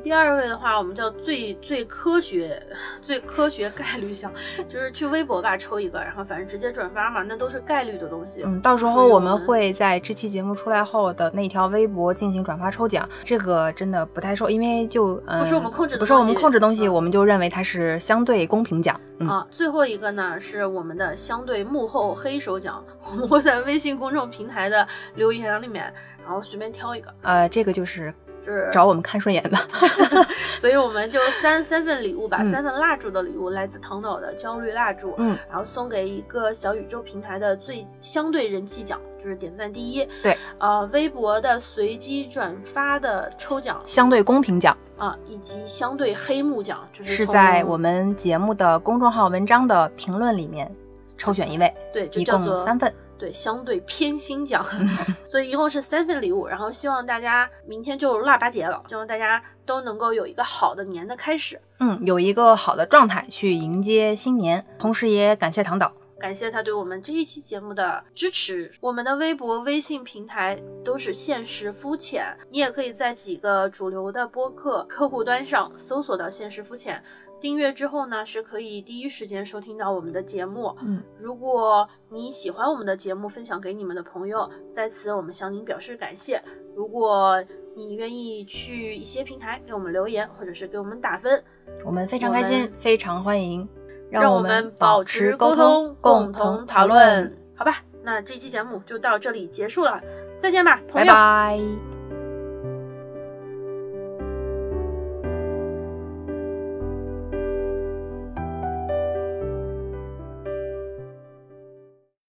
[0.03, 2.61] 第二位的话，我们叫最最科学、
[3.03, 4.33] 最科学概率项，
[4.69, 8.43] 就是去微博吧抽一个，然后反正直接转发嘛，那都是概率的东西。
[8.45, 13.09] 嗯，到时候我们会在这期节目出来后的那条微博进行转发抽奖。
[13.23, 18.99] 这个真的不太受，因为就嗯不是我们控制的不是我们东西控制东西，嗯我们就认为它是相对公平奖。
[19.19, 25.93] 嗯，啊，最后一个呢是我们的相对幕后黑手奖， 我们会在微信公众平台的留言里面，
[26.25, 28.13] 然后随便挑一个，呃，这个就是
[28.45, 29.57] 就是找我们看顺眼的。
[30.57, 40.09] 所以我们就三三份礼物吧，嗯三份蜡烛的礼物来自唐导的焦虑蜡烛，嗯，然后送给一个小宇宙平台的最相对人气奖，就是点赞第一。
[40.23, 50.73] 对，呃，微博的随机转发的抽奖相对公平奖啊、以及相对黑幕奖，就是是在我们节目的公众号文章的评论里面
[51.19, 52.95] 抽选一位，对，就一叫做共三份。
[53.19, 54.65] 对相对偏心奖，
[55.31, 61.61] 所以一共是三份礼物，然后希望大家明天就腊八节了，希望大家都能够有一个好的年的开始。
[61.81, 65.93] 嗯，有一个好的状态去迎接新年，同时也感谢唐导。
[66.17, 68.73] 感谢他对我们这一期节目的支持。
[68.81, 77.03] 我们的微博、微信平台都是现实肤浅，你也可以在几个主流的播客客户端上搜索到“现实肤浅”，
[77.45, 80.75] 订阅之后呢，是可以第一时间收听到我们的节目。
[80.81, 86.43] 嗯，如果你喜欢我们的节目，分享给你们的朋友，在此我们向您表示感谢。
[86.75, 87.45] 如果
[87.77, 91.45] 你愿意去一些平台给我们留言，或者是给我们打分，
[91.85, 93.69] 我们非常开心，非常欢迎，
[94.09, 97.31] 让我们保保持持沟通，共同讨论。。
[97.55, 100.01] 好吧，那这期节目就到这里结束了，
[100.39, 101.13] 再见吧，朋拜。
[101.13, 101.94] 拜。